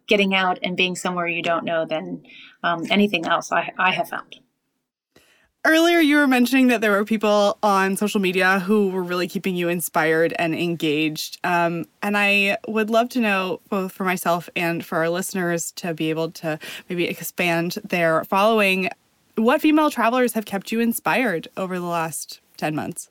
getting 0.06 0.34
out 0.34 0.58
and 0.62 0.76
being 0.76 0.94
somewhere 0.96 1.26
you 1.26 1.42
don't 1.42 1.64
know 1.64 1.84
than 1.84 2.22
um, 2.62 2.84
anything 2.90 3.26
else. 3.26 3.52
I 3.52 3.72
I 3.78 3.92
have 3.92 4.08
found. 4.08 4.36
Earlier, 5.66 5.98
you 5.98 6.16
were 6.16 6.26
mentioning 6.26 6.66
that 6.66 6.82
there 6.82 6.90
were 6.90 7.06
people 7.06 7.56
on 7.62 7.96
social 7.96 8.20
media 8.20 8.60
who 8.60 8.90
were 8.90 9.02
really 9.02 9.26
keeping 9.26 9.56
you 9.56 9.70
inspired 9.70 10.34
and 10.38 10.54
engaged. 10.54 11.38
Um, 11.42 11.86
and 12.02 12.18
I 12.18 12.58
would 12.68 12.90
love 12.90 13.08
to 13.10 13.20
know, 13.20 13.62
both 13.70 13.90
for 13.92 14.04
myself 14.04 14.50
and 14.54 14.84
for 14.84 14.98
our 14.98 15.08
listeners, 15.08 15.72
to 15.76 15.94
be 15.94 16.10
able 16.10 16.32
to 16.32 16.58
maybe 16.90 17.06
expand 17.08 17.78
their 17.82 18.24
following. 18.24 18.90
What 19.36 19.60
female 19.60 19.90
travelers 19.90 20.34
have 20.34 20.44
kept 20.44 20.70
you 20.70 20.78
inspired 20.78 21.48
over 21.56 21.78
the 21.78 21.86
last 21.86 22.40
10 22.56 22.74
months? 22.74 23.10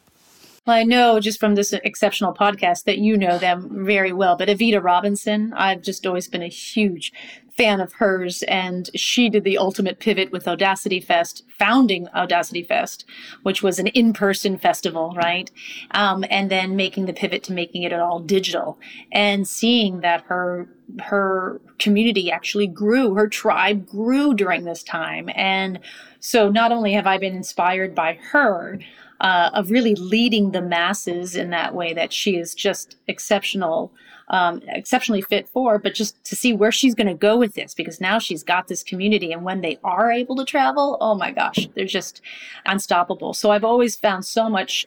Well, 0.65 0.77
I 0.77 0.83
know 0.83 1.19
just 1.19 1.37
from 1.37 1.55
this 1.55 1.73
exceptional 1.73 2.33
podcast 2.33 2.85
that 2.85 2.97
you 2.97 3.17
know 3.17 3.37
them 3.37 3.85
very 3.85 4.13
well, 4.13 4.37
but 4.37 4.47
Evita 4.47 4.81
Robinson, 4.81 5.51
I've 5.53 5.81
just 5.81 6.05
always 6.05 6.29
been 6.29 6.41
a 6.41 6.47
huge 6.47 7.11
fan 7.55 7.79
of 7.79 7.93
hers, 7.93 8.41
and 8.43 8.89
she 8.95 9.29
did 9.29 9.43
the 9.43 9.57
ultimate 9.57 9.99
pivot 9.99 10.31
with 10.31 10.47
Audacity 10.47 10.99
Fest, 10.99 11.43
founding 11.47 12.07
Audacity 12.09 12.63
Fest, 12.63 13.05
which 13.43 13.61
was 13.61 13.77
an 13.77 13.87
in-person 13.87 14.57
festival, 14.57 15.13
right? 15.15 15.51
Um, 15.91 16.25
and 16.29 16.49
then 16.49 16.75
making 16.75 17.05
the 17.05 17.13
pivot 17.13 17.43
to 17.43 17.53
making 17.53 17.83
it 17.83 17.93
all 17.93 18.19
digital, 18.19 18.79
and 19.11 19.47
seeing 19.47 20.01
that 20.01 20.21
her 20.27 20.67
her 20.99 21.61
community 21.79 22.29
actually 22.29 22.67
grew, 22.67 23.13
her 23.13 23.27
tribe 23.27 23.87
grew 23.87 24.33
during 24.33 24.65
this 24.65 24.83
time, 24.83 25.29
and 25.35 25.79
so 26.19 26.49
not 26.49 26.71
only 26.71 26.93
have 26.93 27.07
I 27.07 27.17
been 27.17 27.35
inspired 27.35 27.93
by 27.95 28.19
her. 28.31 28.79
Uh, 29.21 29.49
of 29.53 29.71
really 29.71 29.95
leading 29.95 30.51
the 30.51 30.61
masses 30.61 31.33
in 31.33 31.49
that 31.49 31.73
way 31.73 31.93
that 31.93 32.11
she 32.11 32.35
is 32.35 32.53
just 32.53 32.97
exceptional 33.07 33.93
um, 34.29 34.61
exceptionally 34.67 35.21
fit 35.21 35.47
for, 35.49 35.77
but 35.77 35.93
just 35.93 36.23
to 36.25 36.35
see 36.35 36.53
where 36.53 36.71
she's 36.71 36.95
going 36.95 37.07
to 37.07 37.13
go 37.13 37.37
with 37.37 37.55
this 37.55 37.73
because 37.73 38.01
now 38.01 38.19
she's 38.19 38.43
got 38.43 38.67
this 38.67 38.83
community. 38.83 39.31
And 39.31 39.43
when 39.43 39.61
they 39.61 39.79
are 39.83 40.11
able 40.11 40.35
to 40.37 40.45
travel, 40.45 40.97
oh 41.01 41.15
my 41.15 41.31
gosh, 41.31 41.67
they're 41.75 41.85
just 41.85 42.21
unstoppable. 42.65 43.33
So 43.33 43.51
I've 43.51 43.63
always 43.63 43.95
found 43.95 44.25
so 44.25 44.49
much 44.49 44.85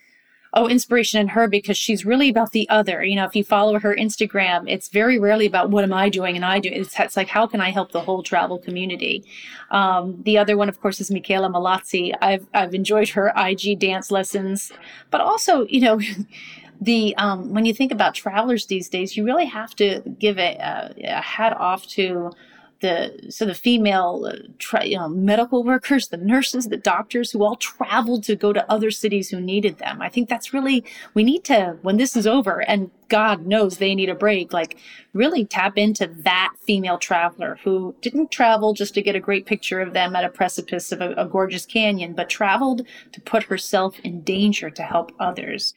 oh 0.56 0.68
inspiration 0.68 1.20
in 1.20 1.28
her 1.28 1.46
because 1.46 1.76
she's 1.76 2.04
really 2.04 2.28
about 2.28 2.52
the 2.52 2.68
other 2.68 3.04
you 3.04 3.14
know 3.14 3.24
if 3.24 3.36
you 3.36 3.44
follow 3.44 3.78
her 3.78 3.94
instagram 3.94 4.64
it's 4.66 4.88
very 4.88 5.18
rarely 5.18 5.46
about 5.46 5.70
what 5.70 5.84
am 5.84 5.92
i 5.92 6.08
doing 6.08 6.34
and 6.34 6.44
i 6.44 6.58
do 6.58 6.68
it's, 6.72 6.98
it's 6.98 7.16
like 7.16 7.28
how 7.28 7.46
can 7.46 7.60
i 7.60 7.70
help 7.70 7.92
the 7.92 8.00
whole 8.00 8.22
travel 8.22 8.58
community 8.58 9.24
um, 9.70 10.20
the 10.24 10.38
other 10.38 10.56
one 10.56 10.68
of 10.68 10.80
course 10.80 11.00
is 11.00 11.10
michaela 11.10 11.48
malazzi 11.48 12.12
i've 12.20 12.46
i've 12.54 12.74
enjoyed 12.74 13.08
her 13.08 13.32
ig 13.36 13.78
dance 13.78 14.10
lessons 14.10 14.72
but 15.10 15.20
also 15.20 15.66
you 15.66 15.80
know 15.80 16.00
the 16.80 17.16
um, 17.16 17.52
when 17.52 17.64
you 17.64 17.74
think 17.74 17.92
about 17.92 18.14
travelers 18.14 18.66
these 18.66 18.88
days, 18.88 19.16
you 19.16 19.24
really 19.24 19.46
have 19.46 19.74
to 19.76 20.02
give 20.18 20.38
a, 20.38 20.56
a, 20.56 20.94
a 21.04 21.20
hat 21.20 21.56
off 21.56 21.86
to 21.88 22.32
the 22.80 23.30
so 23.30 23.46
the 23.46 23.54
female 23.54 24.30
uh, 24.30 24.36
tra- 24.58 24.84
you 24.84 24.96
know, 24.96 25.08
medical 25.08 25.64
workers, 25.64 26.08
the 26.08 26.16
nurses, 26.16 26.68
the 26.68 26.76
doctors 26.76 27.30
who 27.30 27.42
all 27.42 27.56
traveled 27.56 28.22
to 28.24 28.36
go 28.36 28.52
to 28.52 28.70
other 28.70 28.90
cities 28.90 29.30
who 29.30 29.40
needed 29.40 29.78
them. 29.78 30.02
I 30.02 30.08
think 30.08 30.28
that's 30.28 30.52
really 30.52 30.84
we 31.14 31.24
need 31.24 31.44
to 31.44 31.78
when 31.82 31.96
this 31.96 32.16
is 32.16 32.26
over, 32.26 32.60
and 32.68 32.90
God 33.08 33.46
knows 33.46 33.78
they 33.78 33.94
need 33.94 34.10
a 34.10 34.14
break. 34.14 34.52
Like 34.52 34.78
really 35.14 35.44
tap 35.44 35.78
into 35.78 36.06
that 36.06 36.52
female 36.60 36.98
traveler 36.98 37.58
who 37.64 37.94
didn't 38.02 38.30
travel 38.30 38.74
just 38.74 38.92
to 38.94 39.02
get 39.02 39.16
a 39.16 39.20
great 39.20 39.46
picture 39.46 39.80
of 39.80 39.94
them 39.94 40.14
at 40.14 40.24
a 40.24 40.28
precipice 40.28 40.92
of 40.92 41.00
a, 41.00 41.12
a 41.12 41.26
gorgeous 41.26 41.64
canyon, 41.64 42.12
but 42.12 42.28
traveled 42.28 42.86
to 43.12 43.20
put 43.22 43.44
herself 43.44 43.98
in 44.00 44.20
danger 44.20 44.68
to 44.68 44.82
help 44.82 45.12
others. 45.18 45.72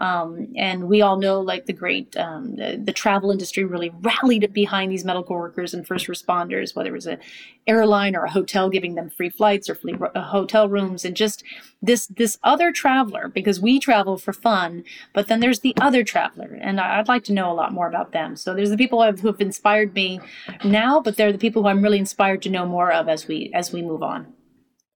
Um, 0.00 0.48
and 0.56 0.88
we 0.88 1.02
all 1.02 1.18
know 1.18 1.42
like 1.42 1.66
the 1.66 1.74
great 1.74 2.16
um, 2.16 2.56
the, 2.56 2.80
the, 2.82 2.92
travel 2.92 3.30
industry 3.30 3.64
really 3.64 3.92
rallied 4.00 4.50
behind 4.50 4.90
these 4.90 5.04
medical 5.04 5.36
workers 5.36 5.74
and 5.74 5.86
first 5.86 6.06
responders, 6.06 6.74
whether 6.74 6.88
it 6.88 6.94
was 6.94 7.06
an 7.06 7.18
airline 7.66 8.16
or 8.16 8.24
a 8.24 8.30
hotel 8.30 8.70
giving 8.70 8.94
them 8.94 9.10
free 9.10 9.28
flights 9.28 9.68
or 9.68 9.74
free 9.74 9.94
uh, 10.14 10.22
hotel 10.22 10.70
rooms, 10.70 11.04
and 11.04 11.14
just 11.14 11.44
this 11.82 12.06
this 12.06 12.38
other 12.42 12.72
traveler 12.72 13.28
because 13.28 13.60
we 13.60 13.78
travel 13.78 14.16
for 14.16 14.32
fun, 14.32 14.84
but 15.12 15.28
then 15.28 15.40
there's 15.40 15.60
the 15.60 15.74
other 15.78 16.02
traveler, 16.02 16.58
and 16.62 16.80
I'd 16.80 17.08
like 17.08 17.24
to 17.24 17.34
know 17.34 17.52
a 17.52 17.54
lot 17.54 17.74
more 17.74 17.86
about 17.86 18.12
them. 18.12 18.36
So 18.36 18.54
there's 18.54 18.70
the 18.70 18.78
people 18.78 19.02
who 19.12 19.26
have 19.26 19.40
inspired 19.40 19.92
me 19.94 20.18
now, 20.64 21.00
but 21.00 21.18
they're 21.18 21.30
the 21.30 21.36
people 21.36 21.62
who 21.62 21.68
I'm 21.68 21.82
really 21.82 21.98
inspired 21.98 22.40
to 22.42 22.48
know 22.48 22.64
more 22.64 22.90
of 22.90 23.06
as 23.06 23.28
we 23.28 23.52
as 23.52 23.70
we 23.70 23.82
move 23.82 24.02
on. 24.02 24.32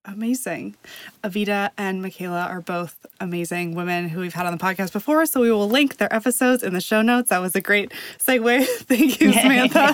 Amazing. 0.07 0.77
Evita 1.23 1.71
and 1.79 2.03
Michaela 2.03 2.43
are 2.43 2.61
both 2.61 3.07
amazing 3.21 3.75
women 3.75 4.11
who 4.11 4.21
we've 4.21 4.35
had 4.35 4.45
on 4.45 4.53
the 4.53 4.63
podcast 4.63 4.93
before. 4.93 5.25
So 5.25 5.41
we 5.41 5.51
will 5.51 5.69
link 5.69 5.97
their 5.97 6.13
episodes 6.15 6.63
in 6.63 6.75
the 6.75 6.81
show 6.81 7.01
notes. 7.01 7.31
That 7.31 7.39
was 7.39 7.57
a 7.57 7.61
great 7.63 7.91
segue. 8.19 8.67
Thank 8.81 9.21
you, 9.21 9.33
Samantha. 9.43 9.89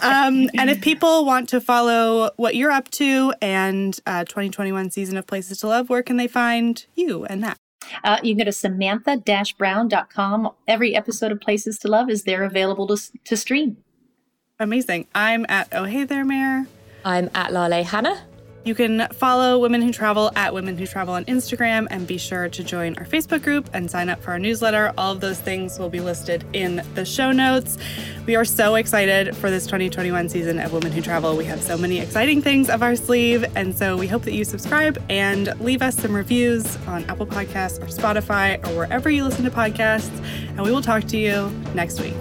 um, 0.00 0.48
and 0.54 0.70
if 0.70 0.80
people 0.80 1.26
want 1.26 1.50
to 1.50 1.60
follow 1.60 2.30
what 2.36 2.56
you're 2.56 2.70
up 2.70 2.90
to 2.92 3.34
and 3.42 4.00
uh, 4.06 4.24
2021 4.24 4.90
season 4.90 5.18
of 5.18 5.26
Places 5.26 5.58
to 5.58 5.66
Love, 5.66 5.90
where 5.90 6.02
can 6.02 6.16
they 6.16 6.28
find 6.28 6.86
you 6.94 7.26
and 7.26 7.44
that? 7.44 7.58
Uh, 8.04 8.18
you 8.22 8.34
can 8.34 8.38
go 8.38 8.44
to 8.44 8.52
samantha-brown.com. 8.52 10.50
Every 10.66 10.94
episode 10.94 11.30
of 11.30 11.40
Places 11.40 11.78
to 11.80 11.88
Love 11.88 12.08
is 12.08 12.22
there 12.24 12.42
available 12.44 12.86
to, 12.86 12.96
to 13.24 13.36
stream. 13.36 13.76
Amazing. 14.58 15.08
I'm 15.14 15.44
at 15.48 15.68
Oh 15.72 15.84
Hey 15.84 16.04
There 16.04 16.24
Mayor. 16.24 16.66
I'm 17.04 17.28
at 17.34 17.52
Lale 17.52 17.84
Hannah. 17.84 18.22
You 18.64 18.76
can 18.76 19.08
follow 19.08 19.58
Women 19.58 19.82
Who 19.82 19.90
Travel 19.90 20.30
at 20.36 20.54
Women 20.54 20.78
Who 20.78 20.86
Travel 20.86 21.14
on 21.14 21.24
Instagram 21.24 21.88
and 21.90 22.06
be 22.06 22.16
sure 22.16 22.48
to 22.48 22.62
join 22.62 22.96
our 22.96 23.04
Facebook 23.04 23.42
group 23.42 23.68
and 23.72 23.90
sign 23.90 24.08
up 24.08 24.22
for 24.22 24.30
our 24.30 24.38
newsletter. 24.38 24.92
All 24.96 25.10
of 25.10 25.20
those 25.20 25.40
things 25.40 25.80
will 25.80 25.88
be 25.88 25.98
listed 25.98 26.44
in 26.52 26.80
the 26.94 27.04
show 27.04 27.32
notes. 27.32 27.76
We 28.24 28.36
are 28.36 28.44
so 28.44 28.76
excited 28.76 29.36
for 29.36 29.50
this 29.50 29.64
2021 29.64 30.28
season 30.28 30.60
of 30.60 30.72
Women 30.72 30.92
Who 30.92 31.00
Travel. 31.00 31.36
We 31.36 31.44
have 31.46 31.60
so 31.60 31.76
many 31.76 31.98
exciting 31.98 32.40
things 32.40 32.68
up 32.68 32.82
our 32.82 32.94
sleeve, 32.94 33.44
and 33.56 33.76
so 33.76 33.96
we 33.96 34.06
hope 34.06 34.22
that 34.22 34.32
you 34.32 34.44
subscribe 34.44 35.02
and 35.08 35.58
leave 35.60 35.82
us 35.82 35.96
some 35.96 36.14
reviews 36.14 36.76
on 36.86 37.02
Apple 37.06 37.26
Podcasts 37.26 37.82
or 37.82 37.86
Spotify 37.86 38.64
or 38.68 38.76
wherever 38.76 39.10
you 39.10 39.24
listen 39.24 39.44
to 39.44 39.50
podcasts. 39.50 40.16
And 40.50 40.62
we 40.62 40.70
will 40.70 40.82
talk 40.82 41.02
to 41.08 41.18
you 41.18 41.50
next 41.74 42.00
week. 42.00 42.14